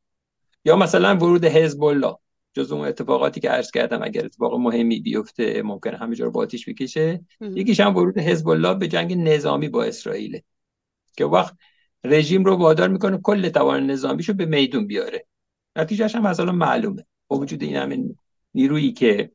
یا 0.65 0.77
مثلا 0.77 1.17
ورود 1.17 1.45
حزب 1.45 1.83
الله 1.83 2.17
جز 2.53 2.73
اون 2.73 2.89
اتفاقاتی 2.89 3.41
که 3.41 3.51
عرض 3.51 3.71
کردم 3.71 4.03
اگر 4.03 4.25
اتفاق 4.25 4.55
مهمی 4.55 5.01
بیفته 5.01 5.63
ممکنه 5.63 5.97
همه 5.97 6.17
جا 6.17 6.25
رو 6.25 6.31
با 6.31 6.41
آتیش 6.41 6.69
بکشه. 6.69 7.21
یکیش 7.41 7.81
هم 7.81 7.97
ورود 7.97 8.19
حزب 8.19 8.49
الله 8.49 8.75
به 8.75 8.89
جنگ 8.89 9.15
نظامی 9.19 9.69
با 9.69 9.85
اسرائیل. 9.85 10.41
که 11.17 11.25
وقت 11.25 11.55
رژیم 12.05 12.45
رو 12.45 12.57
وادار 12.57 12.89
می‌کنه 12.89 13.19
کل 13.19 13.49
توان 13.49 13.91
نظامیشو 13.91 14.33
به 14.33 14.47
میدون 14.47 14.87
بیاره. 14.87 15.27
نتیجهش 15.77 16.15
هم 16.15 16.27
از 16.27 16.41
الان 16.41 16.55
معلومه. 16.55 17.07
با 17.29 17.37
وجود 17.37 17.63
این 17.63 17.77
همین 17.77 18.17
نیرویی 18.55 18.93
که 18.93 19.31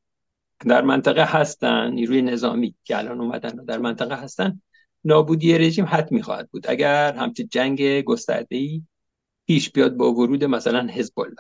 در 0.67 0.81
منطقه 0.81 1.23
هستن 1.23 1.91
نیروی 1.91 2.21
نظامی 2.21 2.75
که 2.83 2.97
الان 2.97 3.21
اومدن 3.21 3.65
در 3.65 3.77
منطقه 3.77 4.15
هستن 4.15 4.61
نابودی 5.03 5.57
رژیم 5.57 5.85
حتمی 5.89 6.21
خواهد 6.21 6.49
بود. 6.49 6.69
اگر 6.69 7.13
همچه 7.13 7.43
جنگ 7.43 8.01
گسترده 8.01 8.55
ای 8.55 8.83
پیش 9.47 9.71
بیاد 9.71 9.95
با 9.95 10.13
ورود 10.13 10.43
مثلا 10.43 10.87
حزب 10.87 11.19
الله 11.19 11.35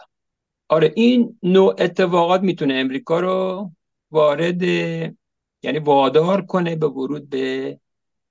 آره 0.69 0.93
این 0.95 1.39
نوع 1.43 1.75
اتفاقات 1.79 2.41
می‌تونه 2.41 2.73
امریکا 2.73 3.19
رو 3.19 3.71
وارد 4.11 4.61
یعنی 5.63 5.79
وادار 5.79 6.45
کنه 6.45 6.75
به 6.75 6.87
ورود 6.87 7.29
به 7.29 7.79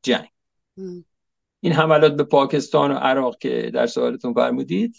جنگ. 0.03 0.29
این 1.61 1.73
حملات 1.73 2.17
به 2.17 2.25
پاکستان 2.25 2.91
و 2.91 2.95
عراق 2.95 3.39
که 3.39 3.71
در 3.75 3.87
سوالتون 3.87 4.35
فرمودید 4.35 4.97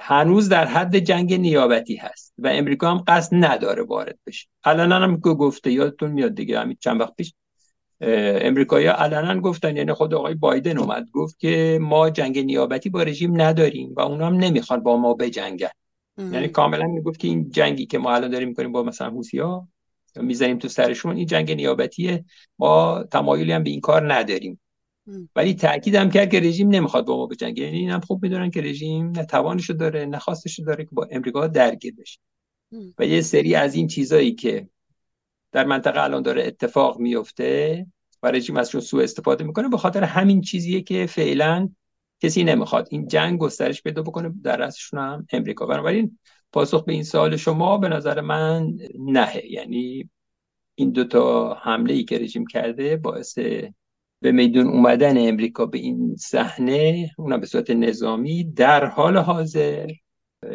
هنوز 0.00 0.48
در 0.48 0.64
حد 0.64 0.98
جنگ 0.98 1.34
نیابتی 1.34 1.96
هست 1.96 2.34
و 2.38 2.48
امریکا 2.48 2.90
هم 2.90 3.04
قصد 3.06 3.30
نداره 3.32 3.82
وارد 3.82 4.18
بشه. 4.26 4.48
علنا 4.64 4.98
هم 4.98 5.16
گفته 5.16 5.72
یادتون 5.72 6.10
میاد 6.10 6.34
دیگه 6.34 6.60
همین 6.60 6.76
چند 6.80 7.00
وقت 7.00 7.16
پیش 7.16 7.34
امریکایی 8.00 8.86
علنا 8.86 9.40
گفتن 9.40 9.76
یعنی 9.76 9.92
خود 9.92 10.14
آقای 10.14 10.34
بایدن 10.34 10.78
اومد 10.78 11.06
گفت 11.12 11.38
که 11.38 11.78
ما 11.82 12.10
جنگ 12.10 12.38
نیابتی 12.38 12.90
با 12.90 13.02
رژیم 13.02 13.40
نداریم 13.40 13.94
و 13.96 14.00
اونا 14.00 14.26
هم 14.26 14.36
نمی‌خوان 14.36 14.82
با 14.82 14.96
ما 14.96 15.14
بجنگن. 15.14 15.68
یعنی 16.18 16.48
کاملا 16.48 16.86
می‌گفت 16.86 17.20
که 17.20 17.28
این 17.28 17.50
جنگی 17.50 17.86
که 17.86 17.98
ما 17.98 18.14
الان 18.14 18.30
داریم 18.30 18.48
می‌کنیم 18.48 18.72
با 18.72 18.82
مثلا 18.82 19.20
ها 19.40 19.68
می‌زنیم 20.16 20.58
تو 20.58 20.68
سرشون 20.68 21.16
این 21.16 21.26
جنگ 21.26 21.52
نیابتیه. 21.52 22.24
ما 22.58 23.04
تمایلی 23.10 23.52
هم 23.52 23.62
به 23.62 23.70
این 23.70 23.80
کار 23.80 24.14
نداریم. 24.14 24.60
ولی 25.36 25.54
تاکید 25.54 25.94
هم 25.94 26.10
کرد 26.10 26.30
که 26.30 26.40
رژیم 26.40 26.68
نمی‌خواد 26.68 27.06
با 27.06 27.16
ما 27.16 27.26
بجنگه. 27.26 27.64
یعنی 27.64 27.78
اینم 27.78 28.00
خوب 28.00 28.22
می‌دونن 28.22 28.50
که 28.50 28.60
رژیم 28.60 29.10
نه 29.10 29.24
توانشو 29.24 29.72
داره 29.72 30.06
نه 30.06 30.18
خواستشو 30.18 30.62
داره 30.64 30.84
که 30.84 30.90
با 30.92 31.08
امریکا 31.10 31.46
درگیر 31.46 31.94
بشه. 31.94 32.18
و 32.98 33.06
یه 33.06 33.20
سری 33.20 33.54
از 33.54 33.74
این 33.74 33.86
چیزایی 33.86 34.34
که 34.34 34.68
در 35.52 35.64
منطقه 35.64 36.02
الان 36.02 36.22
داره 36.22 36.46
اتفاق 36.46 36.98
میفته 36.98 37.86
و 38.22 38.30
رژیم 38.30 38.56
ازشون 38.56 38.80
سوء 38.80 39.02
استفاده 39.02 39.44
می‌کنه 39.44 39.68
به 39.68 39.76
خاطر 39.76 40.04
همین 40.04 40.40
چیزیه 40.40 40.80
که 40.80 41.06
فعلا 41.06 41.68
کسی 42.20 42.44
نمی‌خواد. 42.44 42.88
این 42.90 43.08
جنگ 43.08 43.38
گسترش 43.38 43.82
پیدا 43.82 44.02
بکنه 44.02 44.34
در 44.42 44.56
رأسشون 44.56 45.00
هم 45.00 45.26
امریکا. 45.32 45.66
بنابراین 45.66 46.18
پاسخ 46.52 46.84
به 46.84 46.92
این 46.92 47.04
سوال 47.04 47.36
شما 47.36 47.78
به 47.78 47.88
نظر 47.88 48.20
من 48.20 48.78
نه 48.98 49.50
یعنی 49.50 50.10
این 50.74 50.90
دوتا 50.90 51.54
حمله 51.54 51.94
ای 51.94 52.04
که 52.04 52.18
رژیم 52.18 52.46
کرده 52.46 52.96
باعث 52.96 53.38
به 54.22 54.32
میدون 54.32 54.66
اومدن 54.66 55.28
امریکا 55.28 55.66
به 55.66 55.78
این 55.78 56.16
صحنه 56.16 57.10
اونم 57.18 57.40
به 57.40 57.46
صورت 57.46 57.70
نظامی 57.70 58.44
در 58.44 58.84
حال 58.84 59.16
حاضر 59.16 59.90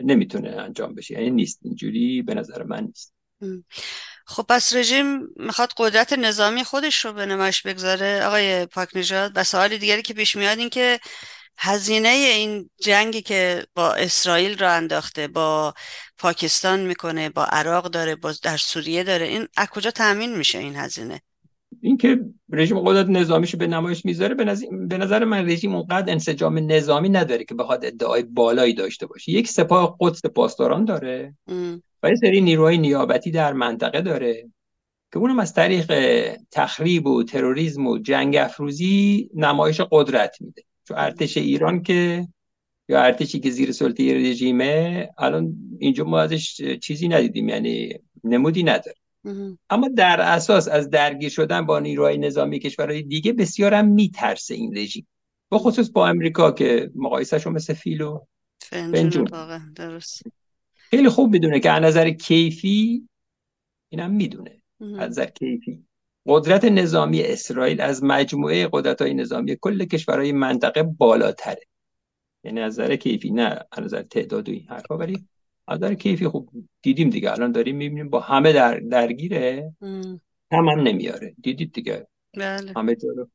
نمی‌تونه 0.03 0.49
انجام 0.49 0.95
بشه. 0.95 1.13
یعنی 1.13 1.29
نیست. 1.29 1.59
اینجوری 1.63 2.21
به 2.21 2.33
نظر 2.33 2.63
من 2.63 2.83
نیست. 2.83 3.13
خب 4.25 4.45
پس 4.49 4.75
رژیم 4.75 5.19
می‌خواد 5.35 5.73
قدرت 5.77 6.13
نظامی 6.13 6.63
خودش 6.63 7.05
رو 7.05 7.13
به 7.13 7.25
نمایش 7.25 7.61
بگذاره. 7.61 8.25
آقای 8.25 8.65
پاک 8.65 8.89
نژاد 8.95 9.31
و 9.35 9.43
سوال 9.43 9.77
دیگری 9.77 10.01
که 10.01 10.13
پیش 10.13 10.35
میاد 10.35 10.59
این 10.59 10.69
که 10.69 10.99
هزینه 11.57 12.09
این 12.09 12.69
جنگی 12.81 13.21
که 13.21 13.65
با 13.75 13.93
اسرائیل 13.93 14.57
را 14.57 14.71
انداخته 14.71 15.27
با 15.27 15.73
پاکستان 16.17 16.79
می‌کنه 16.79 17.29
با 17.29 17.45
عراق 17.45 17.87
داره 17.87 18.15
با 18.15 18.33
در 18.43 18.57
سوریه 18.57 19.03
داره 19.03 19.25
این 19.25 19.47
از 19.57 19.67
کجا 19.67 19.91
تامین 19.91 20.35
میشه 20.37 20.57
این 20.57 20.75
هزینه؟ 20.75 21.21
اینکه 21.81 22.19
رژیم 22.49 22.79
قدرت 22.79 23.09
نظامیش 23.09 23.55
به 23.55 23.67
نمایش 23.67 24.05
می‌ذاره 24.05 24.35
به 24.89 24.97
نظر 24.97 25.23
من 25.23 25.49
رژیم 25.49 25.75
اونقدر 25.75 26.11
انسجام 26.11 26.71
نظامی 26.71 27.09
نداره 27.09 27.43
که 27.43 27.55
بخواد 27.55 27.85
ادعای 27.85 28.23
بالایی 28.23 28.73
داشته 28.73 29.05
باشه. 29.05 29.31
یک 29.31 29.47
سپاه 29.47 29.97
قدس 29.99 30.25
پاسداران 30.25 30.85
داره 30.85 31.35
و 32.03 32.09
یه 32.09 32.15
سری 32.15 32.41
نیروهای 32.41 32.77
نیابتی 32.77 33.31
در 33.31 33.53
منطقه 33.53 34.01
داره 34.01 34.49
که 35.11 35.19
اونم 35.19 35.39
از 35.39 35.53
طریق 35.53 35.91
تخریب 36.51 37.07
و 37.07 37.23
تروریسم 37.23 37.87
و 37.87 37.97
جنگ 37.97 38.35
افروزی 38.35 39.29
نمایش 39.35 39.81
قدرت 39.91 40.37
میده. 40.41 40.61
چون 40.87 40.97
ارتش 40.97 41.37
ایران 41.37 41.83
که 41.83 42.27
یا 42.89 43.01
ارتشی 43.01 43.39
که 43.39 43.49
زیر 43.49 43.71
سلطه 43.71 44.13
رژیمه 44.13 45.09
الان 45.17 45.55
اینجا 45.79 46.03
ما 46.03 46.19
ازش 46.19 46.61
چیزی 46.81 47.07
ندیدیم 47.07 47.49
یعنی 47.49 47.93
نمودی 48.23 48.63
نداره. 48.63 48.97
اما 49.69 49.87
در 49.87 50.21
اساس 50.21 50.67
از 50.67 50.89
درگیر 50.89 51.29
شدن 51.29 51.65
با 51.65 51.79
نیروهای 51.79 52.17
نظامی 52.17 52.59
کشورهای 52.59 53.01
دیگه 53.01 53.33
بسیار 53.33 53.73
هم 53.73 53.87
میترسه 53.87 54.53
این 54.53 54.77
رژیم. 54.77 55.07
به 55.51 55.57
خصوص 55.57 55.89
با 55.89 56.07
امریکا 56.07 56.51
که 56.51 56.91
مقایسهشون 56.95 57.53
مثل 57.53 57.73
فیل 57.73 58.01
و 58.01 58.25
فنجون. 58.59 59.25
درست. 59.75 60.21
خیلی 60.75 61.09
خوب 61.09 61.31
می‌دونه 61.31 61.59
که 61.59 61.71
از 61.71 61.83
نظر 61.83 62.09
کیفی 62.09 63.07
اینم 63.89 64.11
می‌دونه. 64.11 64.61
از 64.81 65.09
نظر 65.09 65.25
کیفی. 65.25 65.83
قدرت 66.27 66.65
نظامی 66.65 67.21
اسرائیل 67.21 67.81
از 67.81 68.03
مجموعه 68.03 68.69
قدرت 68.73 69.01
های 69.01 69.13
نظامی 69.13 69.57
کل 69.61 69.85
کشورهای 69.85 70.31
منطقه 70.31 70.83
بالاتره. 70.83 71.61
یعنی 72.43 72.59
از 72.59 72.79
نظر 72.79 72.95
کیفی 72.95 73.31
نه 73.31 73.59
از 73.71 73.83
نظر 73.83 74.01
تعداد 74.01 74.49
و 74.49 74.51
این 74.51 74.65
حرفا 74.69 74.97
ولی 74.97 75.27
نظر 75.69 75.93
کیفی 75.93 76.27
خوب 76.27 76.49
دیدیم 76.81 77.09
دیگه 77.09 77.31
الان 77.31 77.51
داریم 77.51 77.75
می‌بینیم 77.75 78.09
با 78.09 78.19
همه 78.19 78.53
در 78.53 78.79
درگیره؟ 78.79 79.75
هم 80.51 80.69
هم 80.69 80.79
نمیاره. 80.79 81.35
دیدید 81.41 81.73
دیگه؟ 81.73 82.07
بله. 82.37 82.73
همه 82.75 82.95
جا 82.95 83.27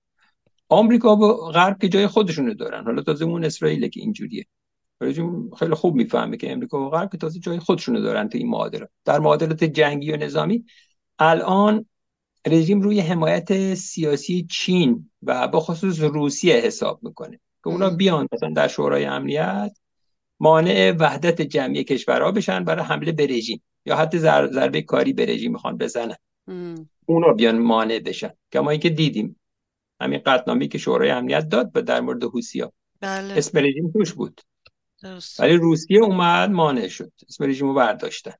آمریکا 0.68 1.16
و 1.16 1.32
غرب 1.34 1.78
که 1.78 1.88
جای 1.88 2.06
خودشونو 2.06 2.54
دارن. 2.54 2.84
حالا 2.84 3.02
تازه 3.02 3.24
اون 3.24 3.44
اسرائیل 3.44 3.88
که 3.88 4.00
اینجوریه. 4.00 4.46
خیلی 5.58 5.74
خوب 5.74 5.94
می‌فهمه 5.94 6.36
که 6.36 6.52
امریکا 6.52 6.86
و 6.86 6.90
غرب 6.90 7.10
که 7.12 7.18
تازه 7.18 7.40
جای 7.40 7.58
خودشونو 7.58 8.00
دارن 8.00 8.28
تو 8.28 8.38
این 8.38 8.48
معادلات 8.48 8.88
در 9.04 9.18
معادلات 9.18 9.64
جنگی 9.64 10.12
و 10.12 10.16
نظامی 10.16 10.64
الان 11.18 11.86
رژیم 12.46 12.80
روی 12.80 13.00
حمایت 13.00 13.74
سیاسی 13.74 14.46
چین 14.50 15.10
و 15.22 15.48
به 15.48 15.60
خصوص 15.60 16.00
روسیه 16.00 16.54
حساب 16.54 17.00
می‌کنه 17.02 17.40
که 17.64 17.68
اونا 17.68 17.90
بیان 17.90 18.28
مثلا 18.32 18.50
در 18.50 18.68
شورای 18.68 19.04
امنیت 19.04 19.76
مانع 20.42 20.92
وحدت 20.98 21.42
جمعی 21.42 21.84
کشورها 21.84 22.32
بشن 22.32 22.64
برای 22.64 22.84
حمله 22.84 23.12
به 23.12 23.26
رژیم 23.26 23.62
یا 23.86 23.96
حتی 23.96 24.18
ضربه 24.18 24.82
کاری 24.82 25.12
به 25.12 25.26
رژیم 25.26 25.52
می‌خوان 25.52 25.76
بزنن. 25.76 26.16
اونا 27.06 27.32
بیان 27.32 27.58
مانع 27.58 27.98
بشن. 27.98 28.30
کما 28.52 28.70
اینکه 28.70 28.90
دیدیم. 28.90 29.40
همین 30.00 30.20
قطنامی 30.26 30.68
که 30.68 30.78
شورای 30.78 31.10
امنیت 31.10 31.48
داد 31.48 31.72
به 31.72 31.82
در 31.82 32.00
مورد 32.00 32.24
حوسیا 32.24 32.72
بله. 33.00 33.34
اسم 33.38 33.58
رژیم 33.58 33.90
توش 33.92 34.12
بود. 34.12 34.40
ولی 35.38 35.56
روسیه 35.56 36.00
اومد 36.00 36.50
مانع 36.50 36.88
شد. 36.88 37.12
اسم 37.28 37.44
رژیم 37.44 37.66
رو 37.68 37.74
برداشتن. 37.74 38.34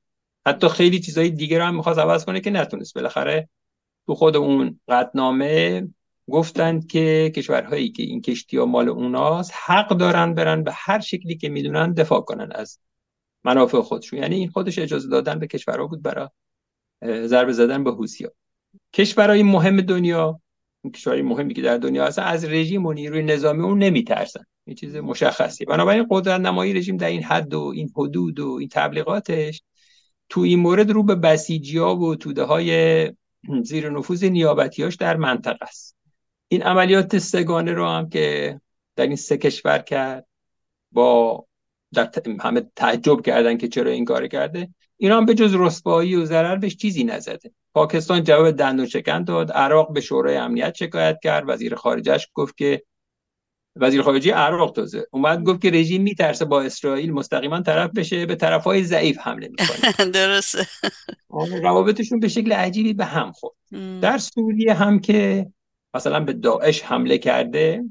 حتی 0.47 0.67
خیلی 0.67 0.99
چیزای 0.99 1.29
دیگه 1.29 1.57
رو 1.57 1.63
هم 1.63 1.75
می‌خواست 1.75 1.99
عوض 1.99 2.25
کنه 2.25 2.39
که 2.39 2.49
نتونست. 2.49 2.93
بالاخره 2.93 3.49
تو 4.07 4.15
خود 4.15 4.35
اون 4.35 4.79
قطنامه 4.87 5.87
گفتند 6.29 6.87
که 6.87 7.31
کشورهایی 7.35 7.91
که 7.91 8.03
این 8.03 8.21
کشتی 8.21 8.57
ها 8.57 8.65
مال 8.65 8.89
اوناست 8.89 9.53
حق 9.65 9.97
دارن 9.97 10.33
برن 10.33 10.63
به 10.63 10.71
هر 10.75 10.99
شکلی 10.99 11.37
که 11.37 11.49
می‌دونن 11.49 11.93
دفاع 11.93 12.21
کنن 12.21 12.51
از 12.51 12.79
منافع 13.43 13.81
خودشون. 13.81 14.19
یعنی 14.19 14.35
این 14.35 14.49
خودش 14.49 14.79
اجازه 14.79 15.09
دادن 15.09 15.39
به 15.39 15.47
کشورها 15.47 15.87
بود 15.87 16.01
برای 16.01 16.27
ضربه 17.27 17.53
زدن 17.53 17.83
به 17.83 17.91
حوثی‌ها. 17.91 18.31
کشورهای 18.93 19.43
مهم 19.43 19.81
دنیا 19.81 20.39
کشورهای 20.95 21.21
مهمی 21.21 21.53
که 21.53 21.61
در 21.61 21.77
دنیا 21.77 22.05
هستن 22.05 22.23
از 22.23 22.45
رژیم 22.45 22.85
و 22.85 22.93
نیروی 22.93 23.23
نظامی 23.23 23.63
اون 23.63 23.79
نمیترسن. 23.79 24.43
این 24.65 24.75
چیز 24.75 24.95
مشخصی. 24.95 25.65
بنابراین 25.65 26.07
قدرت 26.09 26.41
نمایی 26.41 26.73
رژیم 26.73 26.97
در 26.97 27.07
این 27.07 27.23
حد 27.23 27.53
و 27.53 27.61
این 27.75 27.89
حدود 27.95 28.39
و 28.39 28.51
این 28.59 28.69
تبلیغاتش 28.71 29.61
تو 30.29 30.41
این 30.41 30.59
مورد 30.59 30.91
رو 30.91 31.03
به 31.03 31.15
بسیجی 31.15 31.77
و 31.77 32.15
توده 32.15 32.43
های 32.43 33.11
زیر 33.63 33.89
نفوذ 33.89 34.23
نیابتیاش 34.23 34.95
در 34.95 35.17
منطقه 35.17 35.57
است. 35.61 35.95
این 36.53 36.63
عملیات 36.63 37.17
سگانه 37.17 37.73
رو 37.73 37.85
هم 37.87 38.09
که 38.09 38.59
در 38.95 39.07
این 39.07 39.15
سه 39.15 39.37
کشور 39.37 39.79
کرد 39.79 40.27
با 40.91 41.45
در 41.93 42.11
همه 42.39 42.61
تعجب 42.75 43.21
کردن 43.21 43.57
که 43.57 43.67
چرا 43.67 43.91
این 43.91 44.05
کار 44.05 44.27
کرده 44.27 44.69
ایران 44.97 45.25
به 45.25 45.33
جز 45.33 45.55
رسوایی 45.55 46.15
و 46.15 46.25
ضرر 46.25 46.55
بهش 46.55 46.75
چیزی 46.75 47.03
نزده. 47.03 47.51
پاکستان 47.73 48.23
جواب 48.23 48.51
دندون 48.51 48.85
شکن 48.85 49.23
داد 49.23 49.51
عراق 49.51 49.93
به 49.93 50.01
شورای 50.01 50.35
امنیت 50.35 50.75
شکایت 50.75 51.19
کرد 51.23 51.43
وزیر 51.47 51.75
خارجش 51.75 52.27
گفت 52.33 52.57
که 52.57 52.83
وزیر 53.75 54.01
خارجه 54.01 54.33
عراق 54.33 54.71
تازه 54.71 55.07
اومد 55.11 55.43
گفت 55.43 55.61
که 55.61 55.71
رژیم 55.71 56.01
میترسه 56.01 56.45
با 56.45 56.61
اسرائیل 56.61 57.13
مستقیما 57.13 57.61
طرف 57.61 57.91
بشه 57.91 58.25
به 58.25 58.35
طرف 58.35 58.63
های 58.63 58.83
ضعیف 58.83 59.17
حمله 59.17 59.47
می‌کنه. 59.47 60.11
درسته. 60.19 60.67
روابطشون 61.61 62.19
به 62.19 62.27
شکل 62.27 62.53
عجیبی 62.53 62.93
به 62.93 63.05
هم 63.05 63.31
خورد. 63.31 63.55
در 64.01 64.17
سوریه 64.17 64.73
هم 64.73 64.99
که 64.99 65.47
مثلا 65.93 66.19
به 66.19 66.33
داعش 66.33 66.81
حمله 66.81 67.17
کرده 67.17 67.83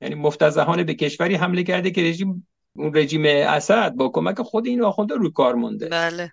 یعنی 0.00 0.14
مفتزهانه 0.14 0.84
به 0.84 0.94
کشوری 0.94 1.34
حمله 1.34 1.62
کرده 1.62 1.90
که 1.90 2.02
رژیم 2.02 2.46
اون 2.76 2.96
رژیم 2.96 3.22
اسد 3.26 3.92
با 3.94 4.08
کمک 4.08 4.42
خود 4.42 4.66
این 4.66 4.82
آخونده 4.82 5.14
روی 5.14 5.30
کار 5.30 5.54
مونده. 5.54 5.88
بله, 5.88 6.32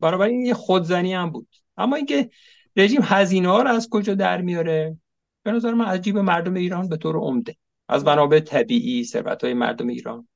بله. 0.00 0.20
این 0.20 0.46
یه 0.46 0.54
خودزنی 0.54 1.14
هم 1.14 1.30
بود. 1.30 1.48
اما 1.76 1.96
اینکه 1.96 2.30
رژیم 2.76 3.00
هزینه 3.04 3.48
ها 3.48 3.62
رو 3.62 3.70
از 3.70 3.88
کجا 3.90 4.14
در 4.14 4.40
میاره؟ 4.40 4.98
به 5.42 5.52
نظر 5.52 5.74
من 5.74 5.84
عجیب 5.84 6.18
مردم 6.18 6.54
ایران 6.54 6.88
به 6.88 6.96
طور 6.96 7.16
عمده. 7.16 7.56
از 7.88 8.04
منابع 8.04 8.40
طبیعی 8.40 9.04
ثروت 9.04 9.44
های 9.44 9.54
مردم 9.54 9.86
ایران. 9.86 10.28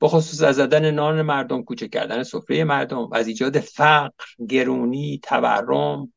به 0.00 0.08
خصوص 0.08 0.42
از 0.42 0.56
زدن 0.56 0.90
نان 0.90 1.22
مردم 1.22 1.62
کوچه 1.62 1.88
کردن 1.88 2.22
سفره 2.22 2.64
مردم 2.64 3.12
از 3.12 3.28
ایجاد 3.28 3.58
فقر 3.58 4.24
گرونی 4.48 5.20
تورم 5.22 6.12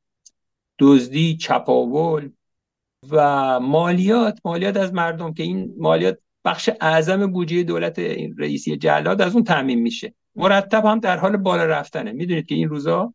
دزدی 0.79 1.37
چپاول 1.37 2.31
و 3.09 3.59
مالیات 3.59 4.39
مالیات 4.45 4.77
از 4.77 4.93
مردم 4.93 5.33
که 5.33 5.43
این 5.43 5.73
مالیات 5.77 6.17
بخش 6.45 6.69
اعظم 6.81 7.31
بودجه 7.31 7.63
دولت 7.63 7.99
این 7.99 8.35
رئیسی 8.37 8.77
جلاد 8.77 9.21
از 9.21 9.33
اون 9.33 9.43
تعمین 9.43 9.79
میشه. 9.79 10.13
مرتب 10.35 10.85
هم 10.85 10.99
در 10.99 11.17
حال 11.17 11.37
بالا 11.37 11.65
رفتنه. 11.65 12.11
می‌دونید 12.11 12.45
که 12.45 12.55
این 12.55 12.69
روزا 12.69 13.13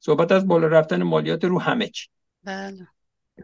صحبت 0.00 0.32
از 0.32 0.48
بالا 0.48 0.66
رفتن 0.66 1.02
مالیات 1.02 1.44
رو 1.44 1.60
همه 1.60 1.88
چی. 1.88 2.08
بله. 2.44 2.88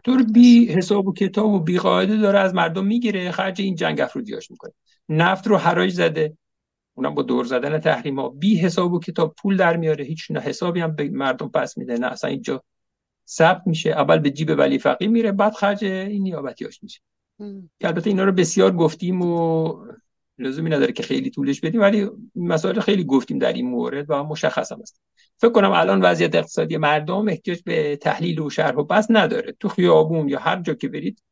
طور 0.03 0.23
بی 0.23 0.65
حساب 0.67 1.07
و 1.07 1.13
کتاب 1.13 1.45
و 1.45 1.59
بی 1.59 1.77
قاعده 1.77 2.17
داره 2.17 2.39
از 2.39 2.53
مردم 2.53 2.85
می‌گیره 2.85 3.31
خرج 3.31 3.61
این 3.61 3.75
جنگ 3.75 4.01
افرودیاش 4.01 4.51
می‌کنه. 4.51 4.73
نفت 5.09 5.47
رو 5.47 5.57
حراج 5.57 5.91
زده 5.91 6.37
اونم 6.93 7.15
با 7.15 7.21
دور 7.21 7.45
زدن 7.45 7.79
تحریم 7.79 8.19
ها 8.19 8.29
بی 8.29 8.57
حساب 8.57 8.93
و 8.93 8.99
کتاب 8.99 9.35
پول 9.41 9.57
در 9.57 9.77
میاره 9.77 10.05
هیچ 10.05 10.31
نه 10.31 10.39
حسابی 10.39 10.79
هم 10.79 10.95
به 10.95 11.09
مردم 11.09 11.49
پس 11.49 11.77
میده. 11.77 11.97
نه 11.97 12.07
اصلا 12.07 12.29
اینجا 12.29 12.63
ثبت 13.27 13.61
میشه 13.65 13.89
اول 13.89 14.19
به 14.19 14.31
جیب 14.31 14.55
ولی 14.57 14.79
فقی 14.79 15.07
میره 15.07 15.31
بعد 15.31 15.53
خرج 15.53 15.83
این 15.83 16.23
نیابتیاش 16.23 16.83
میشه. 16.83 16.99
که 17.79 17.87
البته 17.87 18.09
اینا 18.09 18.23
رو 18.23 18.31
بسیار 18.31 18.71
گفتیم 18.71 19.21
و 19.21 19.73
لزومی 20.39 20.69
نداره 20.69 20.93
که 20.93 21.03
خیلی 21.03 21.29
طولش 21.29 21.61
بدیم 21.61 21.81
ولی 21.81 22.09
مسائل 22.35 22.79
خیلی 22.79 23.03
گفتیم 23.03 23.39
در 23.39 23.53
این 23.53 23.69
مورد 23.69 24.05
و 24.09 24.23
مشخص 24.23 24.71
هم 24.71 24.81
است 24.81 25.01
فکر 25.37 25.51
کنم 25.51 25.71
الان 25.71 26.01
وضعیت 26.01 26.35
اقتصادی 26.35 26.77
مردم 26.77 27.27
احتیاج 27.27 27.61
به 27.63 27.95
تحلیل 27.95 28.39
و 28.39 28.49
شرح 28.49 28.75
و 28.75 28.83
بس 28.83 29.07
نداره. 29.09 29.55
تو 29.59 29.69
خیابون 29.69 30.29
یا 30.29 30.39
هر 30.39 30.61
جا 30.61 30.73
که 30.73 30.87
برید 30.87 31.23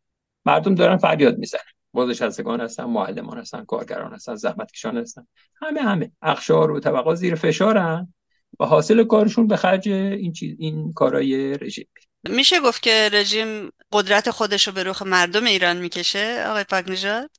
مردم 0.46 0.76
دارن 0.76 0.98
فریاد 0.98 1.38
می‌زنن. 1.38 1.62
بازنشستگان 1.94 2.62
هستن 2.62 2.84
معلمان 2.84 3.38
هستن 3.38 3.66
کارگران 3.66 4.14
هستن 4.14 4.36
زحمتکشان 4.36 4.98
هستن. 4.98 5.28
همه 5.56 5.82
همه. 5.82 6.12
اخشار 6.22 6.72
و 6.72 6.80
طبقات 6.80 7.16
زیر 7.16 7.36
فشارن. 7.36 8.14
و 8.60 8.66
حاصل 8.66 9.04
کارشون 9.04 9.48
به 9.48 9.56
خرج 9.56 9.90
این 9.90 10.34
چیز 10.34 10.56
این 10.60 10.94
کارای 10.94 11.54
رژیم. 11.54 11.88
میشه 12.30 12.60
گفت 12.60 12.82
که 12.82 13.10
رژیم 13.14 13.72
قدرت 13.92 14.32
خودش 14.32 14.68
رو 14.68 14.74
به 14.74 14.84
رخ 14.84 15.02
مردم 15.02 15.46
ایران 15.46 15.78
می‌کشه 15.78 16.46
آقای 16.48 16.64
پاک 16.64 16.90
نژاد 16.90 17.30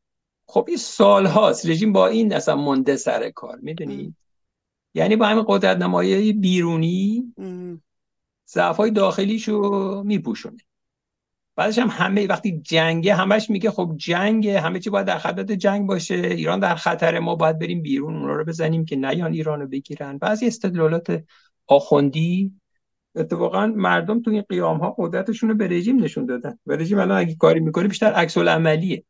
خب 0.46 0.64
این 0.68 0.76
سال 0.76 1.26
هاست. 1.26 1.66
رژیم 1.66 1.92
با 1.92 2.06
این 2.06 2.34
اصلا 2.34 2.56
مونده 2.56 2.96
سر 2.96 3.30
کار 3.30 3.58
می‌دونید 3.62 4.14
یعنی 4.94 5.16
با 5.16 5.26
همین 5.26 5.44
قدرت 5.48 5.76
نمایی 5.76 6.32
بیرونی 6.32 7.34
ضعف 8.48 8.76
های 8.76 8.90
داخلیشو 8.90 10.02
میپوشونه. 10.06 10.56
بعدش 11.56 11.78
هم 11.78 11.88
همه 11.88 12.26
وقتی 12.26 12.60
جنگه 12.60 13.14
همش 13.14 13.50
میگه 13.50 13.70
خب 13.70 13.94
جنگ 13.96 14.48
همه 14.48 14.78
چی 14.80 14.90
باید 14.90 15.06
در 15.06 15.18
خدمت 15.18 15.52
جنگ 15.52 15.86
باشه. 15.86 16.14
ایران 16.14 16.60
در 16.60 16.74
خطر 16.74 17.18
ما 17.18 17.34
باید 17.34 17.58
بریم 17.58 17.82
بیرون 17.82 18.16
اونا 18.16 18.32
رو 18.32 18.44
بزنیم 18.44 18.84
که 18.84 18.96
نیان 18.96 19.32
ایران 19.32 19.60
رو 19.60 19.66
بگیرن. 19.66 20.18
بعضی 20.18 20.46
استدلالات 20.46 21.22
آخوندی 21.66 22.52
اتفاقا 23.14 23.66
مردم 23.66 24.22
تو 24.22 24.30
این 24.30 24.42
قیام 24.48 24.78
ها 24.78 24.94
قدرتشون 24.98 25.48
رو 25.48 25.54
به 25.54 25.68
رژیم 25.68 26.02
نشون 26.02 26.26
دادن. 26.26 26.58
و 26.66 26.72
رژیم 26.72 26.98
الان 26.98 27.18
اگه 27.18 27.34
کاری 27.34 27.60
می‌کنه 27.60 27.88
بیشتر 27.88 28.12
عکس 28.12 28.38
عملیه 28.38 29.04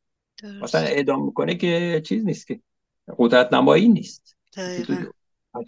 مثلا 0.62 0.80
اعدام 0.80 1.24
می‌کنه 1.24 1.54
که 1.54 2.02
چیز 2.04 2.24
نیست 2.24 2.46
که 2.46 2.60
قدرت 3.18 3.52
نمایی 3.52 3.88
نیست 3.88 4.36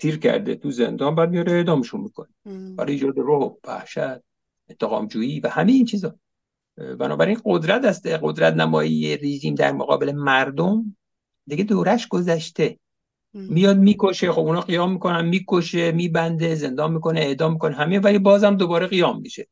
تیر 0.01 0.19
کرده 0.19 0.55
تو 0.55 0.71
زندان 0.71 1.14
بعد 1.14 1.31
میاره 1.31 1.53
اعدامشون 1.53 2.01
می‌کنه. 2.01 2.29
برای 2.77 2.93
ایجاد 2.93 3.19
روح 3.19 3.55
وحشت 3.64 4.21
انتقام 4.69 5.07
جویی 5.07 5.41
و 5.41 5.49
همه 5.49 5.73
این 5.73 5.85
چیزا. 5.85 6.14
بنابراین 6.99 7.41
قدرت 7.45 7.85
است 7.85 8.07
قدرت 8.07 8.55
نمایی 8.55 9.17
رژیم 9.17 9.55
در 9.55 9.73
مقابل 9.73 10.12
مردم 10.12 10.97
دیگه 11.47 11.64
دورش 11.64 12.09
گذشته. 12.09 12.79
میاد 13.35 13.79
می‌کشه 13.79 14.33
خب 14.33 14.41
اونا 14.41 14.61
قیام 14.61 14.93
می‌کنن 14.93 15.27
می‌کشه 15.27 15.93
میبنده 15.93 16.55
زندان 16.55 16.93
می‌کنه 16.93 17.21
اعدام 17.21 17.53
می‌کنه 17.53 17.75
همه 17.75 17.99
ولی 17.99 18.19
بازم 18.19 18.57
دوباره 18.57 18.87
قیام 18.87 19.21
میشه. 19.21 19.49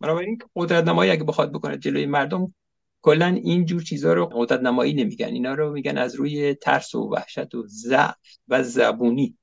بنابراین 0.00 0.38
قدرت 0.56 0.84
نمایی 0.84 1.10
اگه 1.10 1.24
بخواد 1.24 1.52
بکنه 1.52 1.78
جلوی 1.78 2.06
مردم 2.06 2.54
کلا 3.02 3.26
این 3.26 3.64
جور 3.64 3.82
چیزها 3.82 4.12
رو 4.12 4.26
قدرت 4.26 4.60
نمایی 4.60 4.94
نمیگن. 4.94 5.26
اینا 5.26 5.54
رو 5.54 5.72
میگن 5.72 5.98
از 5.98 6.14
روی 6.14 6.54
ترس 6.54 6.94
و 6.94 7.10
وحشت 7.10 7.54
و 7.54 7.66
ضعف 7.66 8.14
و 8.48 8.62
زبونی 8.62 9.36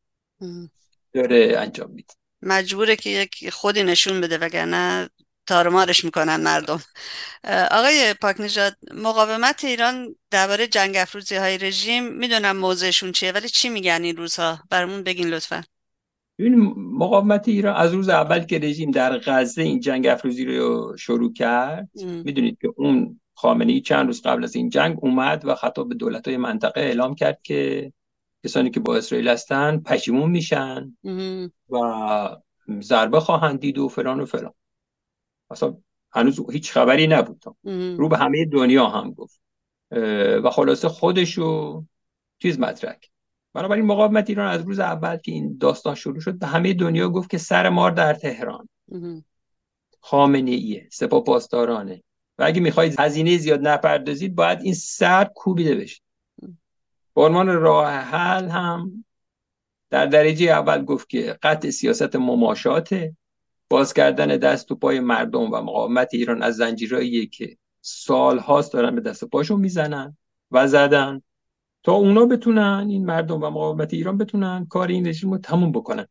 داره 1.13 1.55
انجام 1.57 1.91
میده. 1.91 2.13
مجبوره 2.41 2.95
که 2.95 3.09
یک 3.09 3.49
خودی 3.49 3.83
نشون 3.83 4.21
بده 4.21 4.37
وگرنه 4.37 5.09
تارمارش 5.49 6.05
می‌کنن 6.05 6.35
مردم. 6.35 6.79
آقای 7.71 8.13
پاک 8.21 8.41
نژاد 8.41 8.75
مقاومت 8.93 9.63
ایران 9.63 10.15
درباره 10.31 10.67
جنگ 10.67 10.97
افروزی 10.97 11.35
های 11.35 11.57
رژیم 11.57 12.07
می‌دونم 12.07 12.57
موضعشون 12.57 13.11
چیه 13.11 13.31
ولی 13.31 13.49
چی 13.49 13.69
میگن 13.69 14.03
این 14.03 14.17
روزها؟ 14.17 14.59
برامون 14.69 15.03
بگین 15.03 15.27
لطفا. 15.27 15.63
این 16.39 16.55
مقاومت 16.77 17.47
ایران 17.47 17.75
از 17.75 17.93
روز 17.93 18.09
اول 18.09 18.39
که 18.39 18.59
رژیم 18.59 18.91
در 18.91 19.17
غزه 19.17 19.61
این 19.61 19.79
جنگ 19.79 20.07
افروزی 20.07 20.45
رو 20.45 20.97
شروع 20.97 21.33
کرد 21.33 21.89
می‌دونید 21.95 22.57
که 22.61 22.73
اون 22.75 23.19
خامنه 23.33 23.79
چند 23.79 24.07
روز 24.07 24.21
قبل 24.21 24.43
از 24.43 24.55
این 24.55 24.69
جنگ 24.69 24.97
اومد 25.01 25.45
و 25.45 25.55
خطاب 25.55 25.89
به 25.89 25.95
دولت 25.95 26.27
های 26.27 26.37
منطقه 26.37 26.81
اعلام 26.81 27.15
کرد 27.15 27.39
که 27.43 27.91
کسانی 28.45 28.69
که 28.69 28.79
با 28.79 28.97
اسرائیل 28.97 29.27
هستن 29.27 29.79
پشیمون 29.79 30.31
میشن 30.31 30.97
و 31.69 31.77
ضربه 32.81 33.19
خواهند 33.19 33.59
دید 33.59 33.77
و 33.77 33.89
فلان 33.89 34.19
و 34.19 34.25
فلان. 34.25 34.53
اصلا 35.51 35.77
هنوز 36.11 36.39
هیچ 36.51 36.71
خبری 36.71 37.07
نبود. 37.07 37.43
رو 37.97 38.09
به 38.09 38.17
همه 38.17 38.45
دنیا 38.45 38.87
هم 38.87 39.11
گفت. 39.11 39.41
و 40.43 40.49
خلاصه 40.51 40.87
خودشو 40.89 41.83
چیز 42.39 42.59
مدرک. 42.59 43.09
بنابراین 43.53 43.85
مقاومت 43.85 44.29
ایران 44.29 44.47
از 44.47 44.61
روز 44.61 44.79
اول 44.79 45.17
که 45.17 45.31
این 45.31 45.57
داستان 45.57 45.95
شروع 45.95 46.19
شد 46.19 46.39
به 46.39 46.47
همه 46.47 46.73
دنیا 46.73 47.09
گفت 47.09 47.29
که 47.29 47.37
سر 47.37 47.69
مار 47.69 47.91
در 47.91 48.13
تهران. 48.13 48.69
خامنه 50.01 50.51
ایه 50.51 50.87
سپاه 50.91 51.23
پاسدارانه. 51.23 52.03
و 52.37 52.43
اگه 52.43 52.61
می‌خواید 52.61 52.99
هزینه 52.99 53.37
زیاد 53.37 53.67
نپردازید 53.67 54.35
باید 54.35 54.61
این 54.61 54.73
سر 54.73 55.25
کوبیده 55.35 55.75
بشه 55.75 56.01
برمان 57.15 57.47
راه 57.47 57.91
حل 57.91 58.47
هم 58.47 59.05
در 59.89 60.05
درجه 60.05 60.45
اول 60.45 60.85
گفت 60.85 61.09
که 61.09 61.37
قطع 61.43 61.69
سیاست 61.69 62.15
مماشاته. 62.15 63.15
باز 63.69 63.93
کردن 63.93 64.27
دست 64.27 64.71
و 64.71 64.75
پای 64.75 64.99
مردم 64.99 65.51
و 65.51 65.61
مقاومت 65.61 66.09
ایران 66.13 66.43
از 66.43 66.55
زنجیرهایی 66.55 67.27
که 67.27 67.57
سال 67.81 68.39
هاست 68.39 68.73
دارن 68.73 68.95
به 68.95 69.01
دست 69.01 69.25
پاشو 69.25 69.57
می‌زنن 69.57 70.17
و 70.51 70.67
زدن. 70.67 71.21
تا 71.83 71.93
اونا 71.93 72.25
بتونن 72.25 72.87
این 72.89 73.05
مردم 73.05 73.43
و 73.43 73.49
مقاومت 73.49 73.93
ایران 73.93 74.17
بتونن 74.17 74.65
کار 74.69 74.87
این 74.87 75.07
رژیم 75.07 75.31
رو 75.31 75.37
تموم 75.37 75.71
بکنن. 75.71 76.07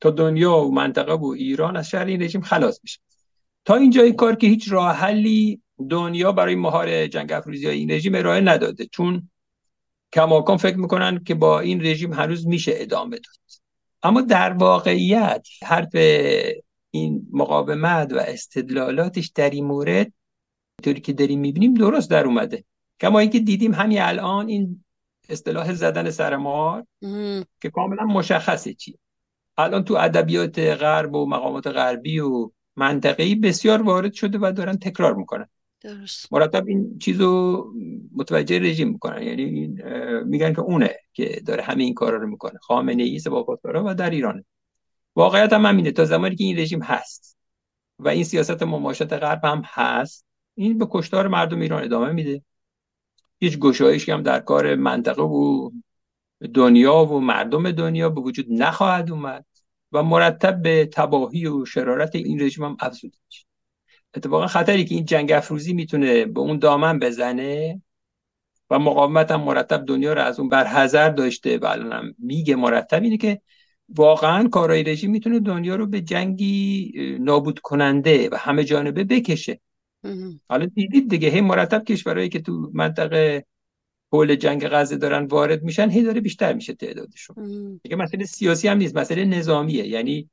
تا 0.00 0.10
دنیا 0.10 0.56
و 0.56 0.74
منطقه 0.74 1.12
و 1.12 1.26
ایران 1.26 1.76
از 1.76 1.88
شر 1.88 2.04
این 2.04 2.22
رژیم 2.22 2.40
خلاص 2.40 2.80
بشه. 2.80 3.00
تا 3.64 3.74
اینجای 3.74 4.12
کار 4.12 4.36
که 4.36 4.46
هیچ 4.46 4.72
راه 4.72 4.92
حلی 4.96 5.62
دنیا 5.90 6.32
برای 6.32 6.54
مهار 6.54 7.06
جنگ 7.06 7.32
افروزی 7.32 7.68
این 7.68 7.90
رژیم 7.90 8.14
ارائه 8.14 8.40
نداده. 8.40 8.86
چون 8.86 9.30
کماکان 10.12 10.56
فکر 10.56 10.76
می‌کنن 10.76 11.24
که 11.24 11.34
با 11.34 11.60
این 11.60 11.86
رژیم 11.86 12.12
هنوز 12.12 12.46
میشه 12.46 12.72
ادامه 12.74 13.16
داد. 13.16 13.60
اما 14.02 14.20
در 14.20 14.52
واقعیت 14.52 15.46
حرف 15.64 15.96
این 16.96 17.26
مقاومت 17.32 18.12
و 18.12 18.18
استدلالاتش 18.18 19.32
در 19.34 19.50
این 19.50 19.64
مورد 19.64 20.12
طوری 20.82 21.00
که 21.00 21.12
داریم 21.12 21.40
می‌بینیم 21.40 21.74
درست 21.74 22.10
در 22.10 22.24
اومده. 22.24 22.64
کما 23.00 23.18
اینکه 23.18 23.38
دیدیم 23.38 23.74
همین 23.74 24.00
الان 24.00 24.48
این 24.48 24.84
اصطلاح 25.28 25.74
زدن 25.74 26.10
سرمار 26.10 26.86
که 27.60 27.70
کاملا 27.74 28.04
مشخصه 28.04 28.74
چی؟ 28.74 28.98
الان 29.58 29.84
تو 29.84 29.94
ادبیات 29.94 30.58
غرب 30.58 31.14
و 31.14 31.26
مقامات 31.26 31.66
غربی 31.66 32.18
و 32.18 32.50
منطقه‌ای 32.76 33.34
بسیار 33.34 33.82
وارد 33.82 34.12
شده 34.12 34.38
و 34.38 34.52
دارن 34.52 34.76
تکرار 34.76 35.14
می‌کنن. 35.14 35.48
درست. 35.80 36.32
مرتب 36.32 36.66
این 36.66 36.98
چیزو 36.98 37.64
متوجه 38.14 38.58
رژیم 38.58 38.88
می‌کنن. 38.88 39.22
یعنی 39.22 39.76
میگن 40.24 40.52
که 40.52 40.60
اونه 40.60 40.96
که 41.12 41.42
داره 41.46 41.62
همه 41.62 41.84
این 41.84 41.94
کارا 41.94 42.16
رو 42.16 42.28
می‌کنه. 42.28 42.58
خامنه 42.62 43.02
ای 43.02 43.20
و 43.64 43.94
در 43.94 44.10
ایرانه. 44.10 44.44
واقعیت 45.16 45.52
هم 45.52 45.66
همینه. 45.66 45.92
تا 45.92 46.04
زمانی 46.04 46.36
که 46.36 46.44
این 46.44 46.58
رژیم 46.58 46.82
هست 46.82 47.36
و 47.98 48.08
این 48.08 48.24
سیاست 48.24 48.62
مماشات 48.62 49.12
غرب 49.12 49.44
هم 49.44 49.62
هست 49.64 50.26
این 50.54 50.78
به 50.78 50.86
کشتار 50.90 51.28
مردم 51.28 51.60
ایران 51.60 51.84
ادامه 51.84 52.12
میده. 52.12 52.42
هیچ 53.38 53.58
گشایشی 53.58 54.12
هم 54.12 54.22
در 54.22 54.40
کار 54.40 54.74
منطقه 54.74 55.22
و 55.22 55.70
دنیا 56.54 57.04
و 57.04 57.20
مردم 57.20 57.70
دنیا 57.70 58.08
به 58.08 58.20
وجود 58.20 58.46
نخواهد 58.48 59.10
اومد 59.10 59.44
و 59.92 60.02
مرتب 60.02 60.62
به 60.62 60.86
تباهی 60.92 61.46
و 61.46 61.64
شرارت 61.64 62.14
این 62.14 62.42
رژیم 62.42 62.64
هم 62.64 62.76
افزوده 62.80 63.18
میشه. 63.26 63.46
اتفاقا 64.14 64.46
خطری 64.46 64.84
که 64.84 64.94
این 64.94 65.04
جنگ 65.04 65.32
افروزی 65.32 65.72
می‌تونه 65.72 66.24
به 66.24 66.40
اون 66.40 66.58
دامن 66.58 66.98
بزنه 66.98 67.82
و 68.70 68.78
مقاومت 68.78 69.30
هم 69.30 69.40
مرتب 69.40 69.84
دنیا 69.86 70.12
رو 70.12 70.20
از 70.22 70.40
اون 70.40 70.48
برحضر 70.48 71.08
داشته 71.08 71.58
و 71.58 71.66
الان 71.66 72.14
میگه 72.18 72.56
مرتب 72.56 73.02
اینه 73.02 73.16
که 73.16 73.40
واقعا 73.88 74.48
کارهای 74.48 74.82
رژیم 74.82 75.10
می‌تونه 75.10 75.40
دنیا 75.40 75.76
رو 75.76 75.86
به 75.86 76.00
جنگی 76.00 76.92
نابود 77.20 77.58
کننده 77.58 78.28
و 78.32 78.36
همه 78.36 78.64
جانبه 78.64 79.04
بکشه. 79.04 79.60
حالا 80.48 80.66
دیدید 80.66 81.10
دیگه 81.10 81.28
هی 81.28 81.40
مرتب 81.40 81.84
کشورهایی 81.84 82.28
که 82.28 82.40
تو 82.40 82.70
منطقه 82.74 83.46
حول 84.12 84.34
جنگ 84.34 84.68
غزه 84.68 84.96
دارن 84.96 85.24
وارد 85.26 85.62
میشن 85.62 85.90
هی 85.90 86.02
داره 86.02 86.20
بیشتر 86.20 86.52
میشه 86.52 86.74
تعدادشون 86.74 87.80
دیگه 87.82 87.96
مسئله 87.96 88.24
سیاسی 88.24 88.68
هم 88.68 88.78
نیست 88.78 88.96
مسئله 88.96 89.24
نظامیه. 89.24 89.86
یعنی 89.86 90.30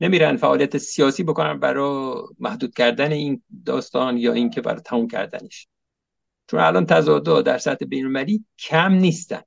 نمیرن 0.00 0.36
فعالیت 0.36 0.78
سیاسی 0.78 1.22
بکنن 1.22 1.58
برای 1.60 2.14
محدود 2.38 2.74
کردن 2.74 3.12
این 3.12 3.42
داستان 3.66 4.18
یا 4.18 4.32
اینکه 4.32 4.60
برای 4.60 4.80
تموم 4.80 5.08
کردنش. 5.08 5.68
چون 6.46 6.60
الان 6.60 6.86
تضادها 6.86 7.42
در 7.42 7.58
سطح 7.58 7.84
بینالمللی 7.84 8.44
کم 8.58 8.92
نیستن. 8.92 9.42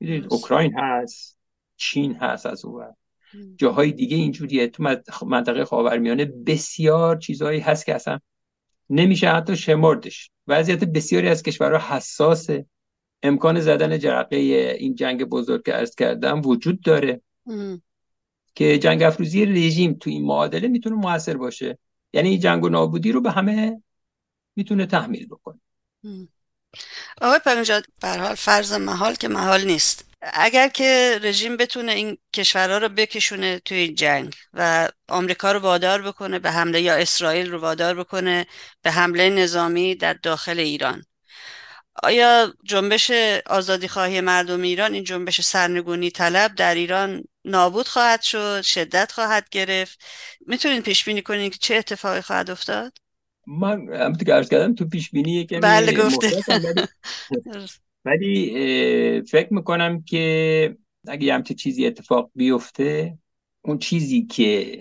می‌دونید 0.00 0.26
اوکراین 0.30 0.72
هست. 0.78 1.39
چین 1.80 2.14
هست 2.16 2.46
از 2.46 2.64
اون 2.64 2.96
جاهای 3.56 3.92
دیگه 3.92 4.16
اینجوریه. 4.16 4.66
تو 4.66 4.96
منطقه 5.26 5.64
خاورمیانه 5.64 6.24
بسیار 6.24 7.16
چیزهایی 7.16 7.60
هست 7.60 7.86
که 7.86 7.94
اصلا 7.94 8.18
نمیشه 8.90 9.28
حتی 9.28 9.56
شمردش. 9.56 10.30
وضعیت 10.46 10.84
بسیاری 10.84 11.28
از 11.28 11.42
کشورها 11.42 11.96
حساسه. 11.96 12.66
امکان 13.22 13.60
زدن 13.60 13.98
جرقه 13.98 14.36
این 14.36 14.94
جنگ 14.94 15.24
بزرگ 15.24 15.64
که 15.64 15.76
ارز 15.76 15.94
کردم 15.94 16.40
وجود 16.44 16.80
داره. 16.80 17.22
که 18.54 18.78
جنگ 18.78 19.02
افروزی 19.02 19.46
رژیم 19.46 19.92
تو 19.92 20.10
این 20.10 20.24
معادله 20.24 20.68
می‌تونه 20.68 20.96
موثر 20.96 21.36
باشه. 21.36 21.78
یعنی 22.12 22.38
جنگ 22.38 22.64
و 22.64 22.68
نابودی 22.68 23.12
رو 23.12 23.20
به 23.20 23.30
همه 23.30 23.82
می‌تونه 24.56 24.86
تحمیل 24.86 25.26
بکنه. 25.26 25.60
آقای 27.20 27.38
پرنجاد 27.44 27.84
حال 28.02 28.34
فرض 28.34 28.72
محال 28.72 29.14
که 29.14 29.28
محال 29.28 29.64
نیست. 29.64 30.09
اگر 30.22 30.68
که 30.68 31.18
رژیم 31.22 31.56
بتونه 31.56 31.92
این 31.92 32.18
کشورها 32.32 32.78
رو 32.78 32.88
بکشونه 32.88 33.58
توی 33.58 33.76
این 33.78 33.94
جنگ 33.94 34.34
و 34.54 34.88
آمریکا 35.08 35.52
رو 35.52 35.58
وادار 35.58 36.02
بکنه 36.02 36.38
به 36.38 36.50
حمله 36.50 36.80
یا 36.82 36.94
اسرائیل 36.94 37.50
رو 37.50 37.58
وادار 37.60 37.94
بکنه 37.94 38.46
به 38.82 38.90
حمله 38.90 39.30
نظامی 39.30 39.94
در 39.94 40.12
داخل 40.12 40.58
ایران. 40.58 41.04
آیا 42.02 42.54
جنبش 42.64 43.10
آزادی 43.46 43.88
خواهی 43.88 44.20
مردم 44.20 44.62
ایران 44.62 44.94
این 44.94 45.04
جنبش 45.04 45.40
سرنگونی 45.40 46.10
طلب 46.10 46.54
در 46.54 46.74
ایران 46.74 47.22
نابود 47.44 47.88
خواهد 47.88 48.22
شد 48.22 48.60
شدت 48.62 49.12
خواهد 49.12 49.48
گرفت؟ 49.50 50.04
می‌تونید 50.46 50.82
پیش 50.82 51.04
بینی 51.04 51.22
کنید 51.22 51.52
که 51.52 51.58
چه 51.58 51.74
اتفاقی 51.74 52.20
خواهد 52.20 52.50
افتاد؟ 52.50 52.92
من 53.46 53.94
همونطور 53.94 54.24
که 54.24 54.34
عرض 54.34 54.48
کردم 54.48 54.74
تو 54.74 54.88
پیش 54.88 55.10
بینی 55.10 55.44
بله 55.44 55.92
گفته. 55.92 56.42
ولی 58.04 59.22
فکر 59.22 59.54
می‌کنم 59.54 60.02
که 60.02 60.76
اگه 61.08 61.34
همچه 61.34 61.54
چیزی 61.54 61.86
اتفاق 61.86 62.30
بیفته 62.34 63.18
اون 63.62 63.78
چیزی 63.78 64.22
که 64.22 64.78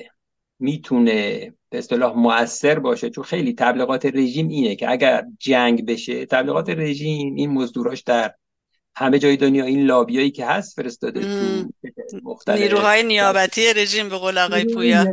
می‌تونه 0.59 1.51
به 1.69 1.77
اصطلاح 1.77 2.17
مؤثر 2.17 2.79
باشه 2.79 3.09
چون 3.09 3.23
خیلی 3.23 3.53
تبلیغات 3.53 4.05
رژیم 4.05 4.47
اینه 4.47 4.75
که 4.75 4.91
اگر 4.91 5.25
جنگ 5.39 5.85
بشه 5.85 6.25
تبلیغات 6.25 6.69
رژیم 6.69 7.35
این 7.35 7.51
مزدوراش 7.51 8.01
در 8.01 8.33
همه 8.95 9.19
جای 9.19 9.37
دنیا 9.37 9.65
این 9.65 9.85
لابیایی 9.85 10.31
که 10.31 10.45
هست 10.45 10.75
فرستاده 10.75 11.21
تو 11.21 11.69
مختلف 12.23 12.61
نیروهای 12.61 13.03
نیابتی 13.03 13.73
رژیم 13.75 14.09
به 14.09 14.17
قول 14.17 14.37
آقای 14.37 14.65
پویا. 14.65 15.05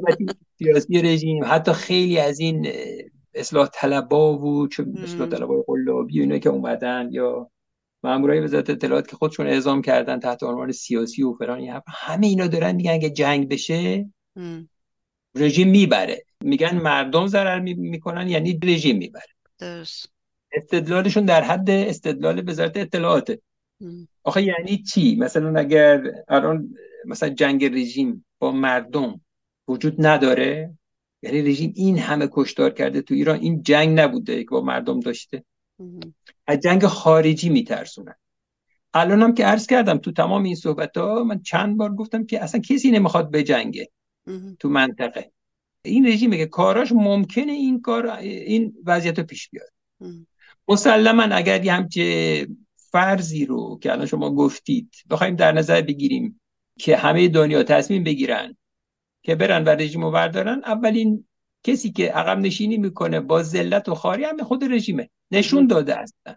سیاسی 0.58 1.02
رژیم. 1.02 1.44
حتی 1.44 1.72
خیلی 1.72 2.18
از 2.18 2.40
این 2.40 2.68
اصلاح 3.34 3.68
طلبا 3.74 4.38
و 4.38 4.68
چه 4.68 4.84
اصلاح 5.02 5.28
طلبای 5.28 5.62
قلابی 5.66 6.20
اینا 6.20 6.38
که 6.38 6.48
اومدن 6.48 7.08
یا 7.12 7.50
مامورای 8.06 8.40
وزارت 8.40 8.70
اطلاعات 8.70 9.08
که 9.08 9.16
خودشون 9.16 9.46
اعزام 9.46 9.82
کردن 9.82 10.20
تحت 10.20 10.42
عنوان 10.42 10.72
سیاسی 10.72 11.22
و 11.22 11.34
فلان 11.34 11.82
همه 11.88 12.26
اینا 12.26 12.46
دارن 12.46 12.76
میگن 12.76 12.90
اگه 12.90 13.10
جنگ 13.10 13.48
بشه 13.48 14.10
رژیم 15.34 15.68
می‌بره. 15.68 16.24
میگن 16.44 16.76
مردم 16.76 17.26
ضرر 17.26 17.60
می‌کنن 17.60 18.28
یعنی 18.28 18.60
رژیم 18.62 18.96
می‌بره. 18.96 19.32
درست. 19.58 20.12
استدلالشون 20.52 21.24
در 21.24 21.42
حد 21.42 21.70
استدلال 21.70 22.48
وزارت 22.48 22.76
اطلاعاته. 22.76 23.40
آخه 24.22 24.42
یعنی 24.42 24.82
چی؟ 24.82 25.16
مثلا 25.16 25.58
اگر 25.58 26.12
الان 26.28 26.74
مثلا 27.04 27.28
جنگ 27.28 27.64
رژیم 27.64 28.26
با 28.38 28.52
مردم 28.52 29.20
وجود 29.68 30.06
نداره 30.06 30.74
یعنی 31.22 31.42
رژیم 31.42 31.72
این 31.76 31.98
همه 31.98 32.28
کشتار 32.32 32.70
کرده 32.70 33.02
تو 33.02 33.14
ایران 33.14 33.40
این 33.40 33.62
جنگ 33.62 34.00
نبوده 34.00 34.44
که 34.44 34.50
با 34.50 34.60
مردم 34.60 35.00
داشته. 35.00 35.44
از 36.46 36.60
جنگ 36.60 36.86
خارجی 36.86 37.48
میترسونن. 37.48 38.14
الان 38.94 39.22
هم 39.22 39.34
که 39.34 39.44
عرض 39.44 39.66
کردم 39.66 39.98
تو 39.98 40.12
تمام 40.12 40.42
این 40.42 40.54
صحبت 40.54 40.96
ها 40.96 41.24
من 41.24 41.42
چند 41.42 41.76
بار 41.76 41.94
گفتم 41.94 42.26
که 42.26 42.42
اصلا 42.42 42.60
کسی 42.60 42.90
نمی‌خواد 42.90 43.30
بجنگه 43.30 43.90
تو 44.58 44.68
منطقه. 44.68 45.32
این 45.82 46.06
رژیمه 46.06 46.36
که 46.36 46.46
کاراش 46.46 46.92
ممکنه 46.92 47.52
این 47.52 47.80
کار 47.80 48.06
این 48.10 48.74
وضعیت 48.86 49.18
رو 49.18 49.24
پیش 49.24 49.50
بیاره. 49.50 49.70
مسلما 50.68 51.22
اگر 51.22 51.64
یه 51.64 51.72
همچه 51.72 52.46
فرضی 52.76 53.46
رو 53.46 53.78
که 53.82 53.92
الان 53.92 54.06
شما 54.06 54.34
گفتید 54.34 54.94
بخوایم 55.10 55.36
در 55.36 55.52
نظر 55.52 55.82
بگیریم 55.82 56.40
که 56.78 56.96
همه 56.96 57.28
دنیا 57.28 57.62
تصمیم 57.62 58.04
بگیرن 58.04 58.56
که 59.22 59.34
برن 59.34 59.64
و 59.64 59.68
رژیم 59.68 60.04
رو 60.04 60.10
بردارن 60.10 60.62
اولین 60.64 61.25
کسی 61.66 61.90
که 61.90 62.12
عقب 62.12 62.38
نشینی 62.38 62.76
می‌کنه 62.76 63.20
با 63.20 63.42
ذلت 63.42 63.88
و 63.88 63.94
خاری 63.94 64.24
هم 64.24 64.42
خود 64.42 64.64
رژیمه. 64.64 65.10
نشون 65.30 65.66
داده 65.66 65.94
هستن 65.94 66.36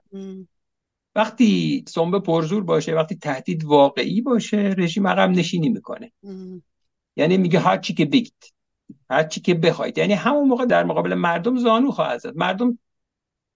وقتی 1.15 1.85
سنبه 1.87 2.19
پرزور 2.19 2.63
باشه 2.63 2.95
وقتی 2.95 3.15
تهدید 3.15 3.63
واقعی 3.63 4.21
باشه 4.21 4.75
رژیم 4.77 5.07
عقب 5.07 5.29
نشینی 5.29 5.69
می‌کنه. 5.69 6.11
یعنی 7.15 7.37
میگه 7.37 7.59
هر 7.59 7.77
چی 7.77 7.93
که 7.93 8.05
بگید 8.05 8.53
هر 9.09 9.23
چی 9.23 9.41
که 9.41 9.53
بخواید. 9.53 9.97
یعنی 9.97 10.13
همون 10.13 10.47
موقع 10.47 10.65
در 10.65 10.83
مقابل 10.83 11.13
مردم 11.13 11.57
زانو 11.57 11.91
خواهد 11.91 12.19
زد. 12.19 12.37
مردم 12.37 12.79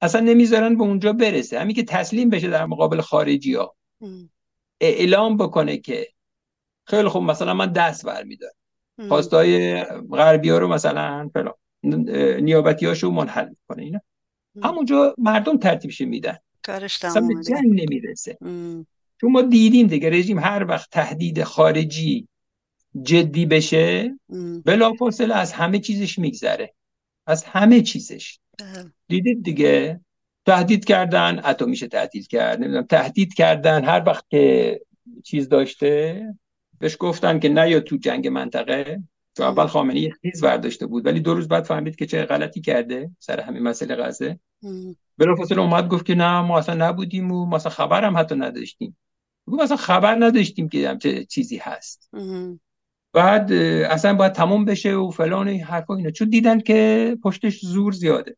اصلا 0.01 0.21
نمی‌ذارن 0.21 0.77
به 0.77 0.83
اونجا 0.83 1.13
برسه. 1.13 1.59
همین 1.59 1.75
که 1.75 1.83
تسلیم 1.83 2.29
بشه 2.29 2.47
در 2.47 2.65
مقابل 2.65 3.01
خارجی 3.01 3.53
ها 3.53 3.75
اعلام 4.81 5.37
بکنه 5.37 5.77
که 5.77 6.07
خیلی 6.87 7.09
خوب 7.09 7.23
مثلا 7.23 7.53
من 7.53 7.71
دست 7.71 8.05
برمیدارم. 8.05 8.53
خواستای 9.07 9.83
غربی 9.83 10.49
ها 10.49 10.57
رو 10.57 10.67
مثلا 10.67 11.29
فلان. 11.33 11.53
نیابتی 11.83 12.85
هاشو 12.85 13.11
منحل 13.11 13.53
کنه 13.67 13.83
اینا. 13.83 14.01
همونجا 14.63 15.15
مردم 15.17 15.57
ترتیبش 15.57 16.01
میدن. 16.01 16.37
کارش 16.63 16.99
جنگ 17.43 17.81
نمی‌رسه. 17.81 18.37
چون 19.21 19.31
ما 19.31 19.41
دیدیم 19.41 19.87
دیگه 19.87 20.09
رژیم 20.09 20.39
هر 20.39 20.65
وقت 20.69 20.89
تهدید 20.91 21.43
خارجی 21.43 22.27
جدی 23.01 23.45
بشه 23.45 24.19
بلافاصله 24.65 25.35
از 25.35 25.53
همه 25.53 25.79
چیزش 25.79 26.19
میگذره. 26.19 26.73
از 27.27 27.43
همه 27.43 27.81
چیزش. 27.81 28.39
بله. 28.59 28.91
دیدید 29.07 29.43
دیگه؟ 29.43 29.99
تهدید 30.45 30.85
کردن 30.85 31.41
میشه 31.67 31.87
تهدید 31.87 32.27
کرد 32.27 32.59
نمی‌دونم 32.59 32.83
تهدید 32.83 33.33
کردن 33.33 33.85
هر 33.85 34.03
وقت 34.05 34.25
که 34.29 34.81
چیز 35.23 35.49
داشته 35.49 36.25
بهش 36.79 36.97
گفتن 36.99 37.39
که 37.39 37.49
نه 37.49 37.69
یا 37.69 37.79
تو 37.79 37.97
جنگ 37.97 38.27
منطقه. 38.27 39.03
تو 39.35 39.43
اول 39.43 39.67
خامنه 39.67 39.99
یه 39.99 40.13
خیز 40.21 40.41
برداشته 40.41 40.85
بود 40.85 41.05
ولی 41.05 41.19
دو 41.19 41.33
روز 41.33 41.47
بعد 41.47 41.63
فهمید 41.63 41.95
که 41.95 42.05
چه 42.05 42.25
غلطی 42.25 42.61
کرده 42.61 43.11
سر 43.19 43.39
همین 43.39 43.63
مسئله 43.63 43.95
غزه. 43.95 44.39
بلافاصله 45.17 45.61
اومد 45.61 45.87
گفت 45.87 46.05
که 46.05 46.15
نه 46.15 46.41
ما 46.41 46.57
اصلا 46.57 46.89
نبودیم 46.89 47.31
و 47.31 47.45
ما 47.45 47.55
اصلا 47.55 47.71
خبر 47.71 48.05
هم 48.05 48.17
حتی 48.17 48.35
نداشتیم. 48.35 48.97
گفت 49.47 49.61
اصلا 49.61 49.77
خبر 49.77 50.15
نداشتیم 50.15 50.69
که 50.69 50.97
چه 51.01 51.25
چیزی 51.25 51.57
هست. 51.57 52.09
بعد 53.13 53.51
اصلا 53.51 54.13
باید 54.13 54.31
تموم 54.31 54.65
بشه 54.65 54.93
و 54.95 55.11
فلان 55.11 55.47
این 55.47 55.63
حرفا 55.63 55.95
اینا. 55.95 56.11
چون 56.11 56.29
دیدن 56.29 56.59
که 56.59 57.17
پشتش 57.23 57.65
زور 57.65 57.93
زیاده. 57.93 58.37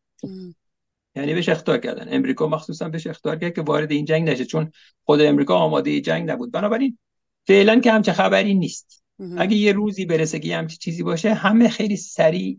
یعنی 1.16 1.34
بهش 1.34 1.48
اختار 1.48 1.78
کردن. 1.78 2.06
امریکا 2.14 2.46
مخصوصا 2.46 2.88
بهش 2.88 3.06
اختار 3.06 3.36
کرد 3.36 3.54
که 3.54 3.62
وارد 3.62 3.92
این 3.92 4.04
جنگ 4.04 4.28
نشه. 4.28 4.44
چون 4.44 4.72
خود 5.04 5.20
امریکا 5.20 5.56
آماده 5.56 6.00
جنگ 6.00 6.30
نبود. 6.30 6.52
بنابراین 6.52 6.98
فعلا 7.46 7.80
که 7.80 7.92
همچه 7.92 8.12
خبری 8.12 8.54
نیست. 8.54 9.02
اگه 9.36 9.56
یه 9.56 9.72
روزی 9.72 10.04
برسه 10.04 10.38
که 10.38 10.56
همچه 10.56 10.76
چیزی 10.76 11.02
باشه 11.02 11.34
همه 11.34 11.68
خیلی 11.68 11.96
سریع 11.96 12.58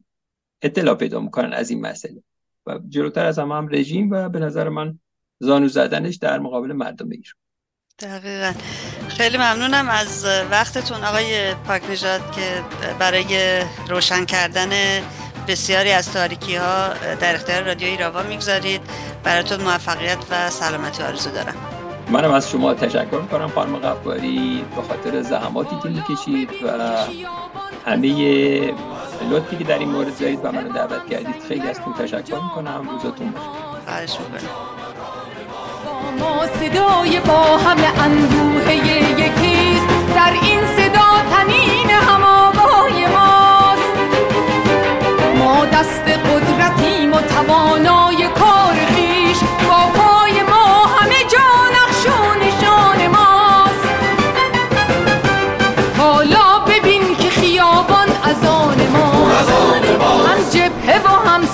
اطلاع 0.62 0.95
پیدا 0.95 1.20
می‌کنن 1.20 1.53
از 1.53 1.70
این 1.70 1.82
مسئله. 1.82 2.24
و 2.66 2.80
جلوتر 2.89 3.26
از 3.26 3.39
همه 3.39 3.55
هم 3.55 3.68
رژیم 3.72 4.12
و 4.12 4.30
به 4.30 4.39
نظر 4.39 4.70
من 4.70 4.99
زانو 5.39 5.68
زدنش 5.68 6.16
در 6.16 6.39
مقابل 6.39 6.74
مردم 6.74 7.10
بگیر 7.10 7.36
دقیقا. 7.99 8.53
خیلی 9.08 9.38
ممنونم 9.38 9.89
از 9.89 10.26
وقتتون 10.26 11.03
آقای 11.03 11.53
پاک 11.53 11.82
که 12.36 12.64
برای 12.99 13.62
روشن 13.89 14.26
کردن 14.26 14.70
بسیاری 15.47 15.91
از 15.91 16.12
تاریکی 16.12 16.55
ها 16.55 16.93
در 16.93 17.36
اختیار 17.36 17.64
رادیو 17.64 17.88
ایراوا 17.88 18.24
می‌گذارید. 18.24 18.82
براتون 19.24 19.62
موفقیت 19.62 20.18
و 20.32 20.49
سلامتی 20.49 21.03
آرزو 21.03 21.32
دارم. 21.32 21.66
منم 22.10 22.32
از 22.32 22.49
شما 22.49 22.74
تشکر 22.74 23.18
می‌کنم 23.22 23.51
خانم 23.55 23.80
غفاری 23.80 24.66
به 24.76 24.82
خاطر 24.82 25.22
زحماتی 25.22 25.76
که 25.84 25.89
می‌کشید 25.89 26.49
و 26.64 26.68
همه 27.91 28.08
لطفی 29.30 29.58
که 29.58 29.64
در 29.64 29.80
این 29.80 29.89
مورد 29.89 30.20
دارید 30.20 30.45
و 30.45 30.51
منو 30.51 30.70
دعوت 30.70 31.10
کردید 31.10 31.43
خیلی 31.47 31.68
ازتون 31.68 31.93
تشکر 31.93 32.36
می‌کنم. 32.36 32.88
روزتون 32.91 33.34
بخیر. 34.34 34.49
ما 36.20 36.47
صدای 36.47 37.20
با 37.20 37.58
همه 37.58 38.03
انبوه 38.03 38.76
یکیست. 38.76 39.88
در 40.16 40.34
این 40.41 40.60
صدا 40.78 41.10
تنین 41.32 41.89
هماغای 41.89 43.08
ماست. 43.08 43.93
ما 45.39 45.66
دست 45.66 46.03
قدرتیم 46.03 47.14
و 47.14 47.22
توانای 47.22 48.28
کار 48.28 48.76
خیش. 48.95 49.38
با 49.70 49.97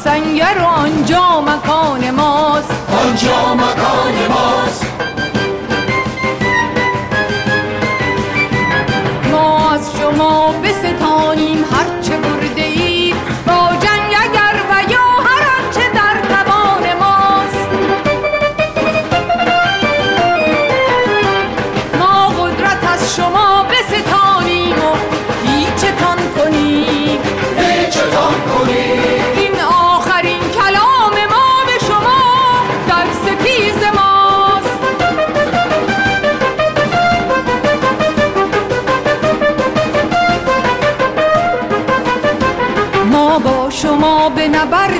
سنگر 0.04 0.58
آنجا 0.58 1.42
مکان 1.42 2.12
ماست. 2.12 2.72
آنجا 3.04 3.56
مکان 3.56 4.28
ماست. 4.30 4.86
شما 44.64 44.93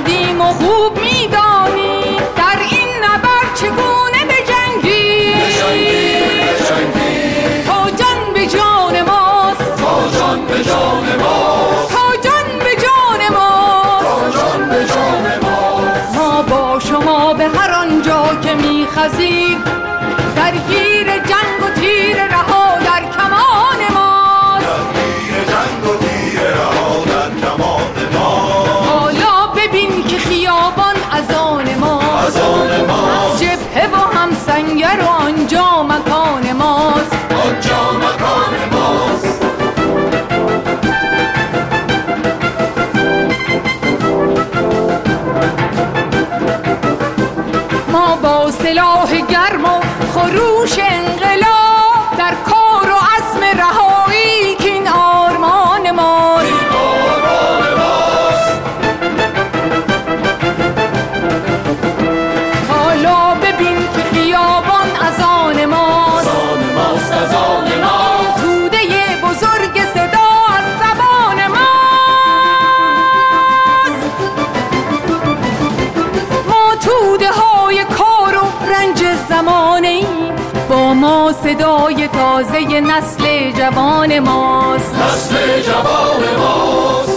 صدای 81.44 82.08
تازه 82.08 82.80
نسل 82.80 83.52
جوان 83.52 84.18
ماست. 84.18 84.94
نسل 84.94 85.62
جوان 85.62 86.36
ماست. 86.38 87.13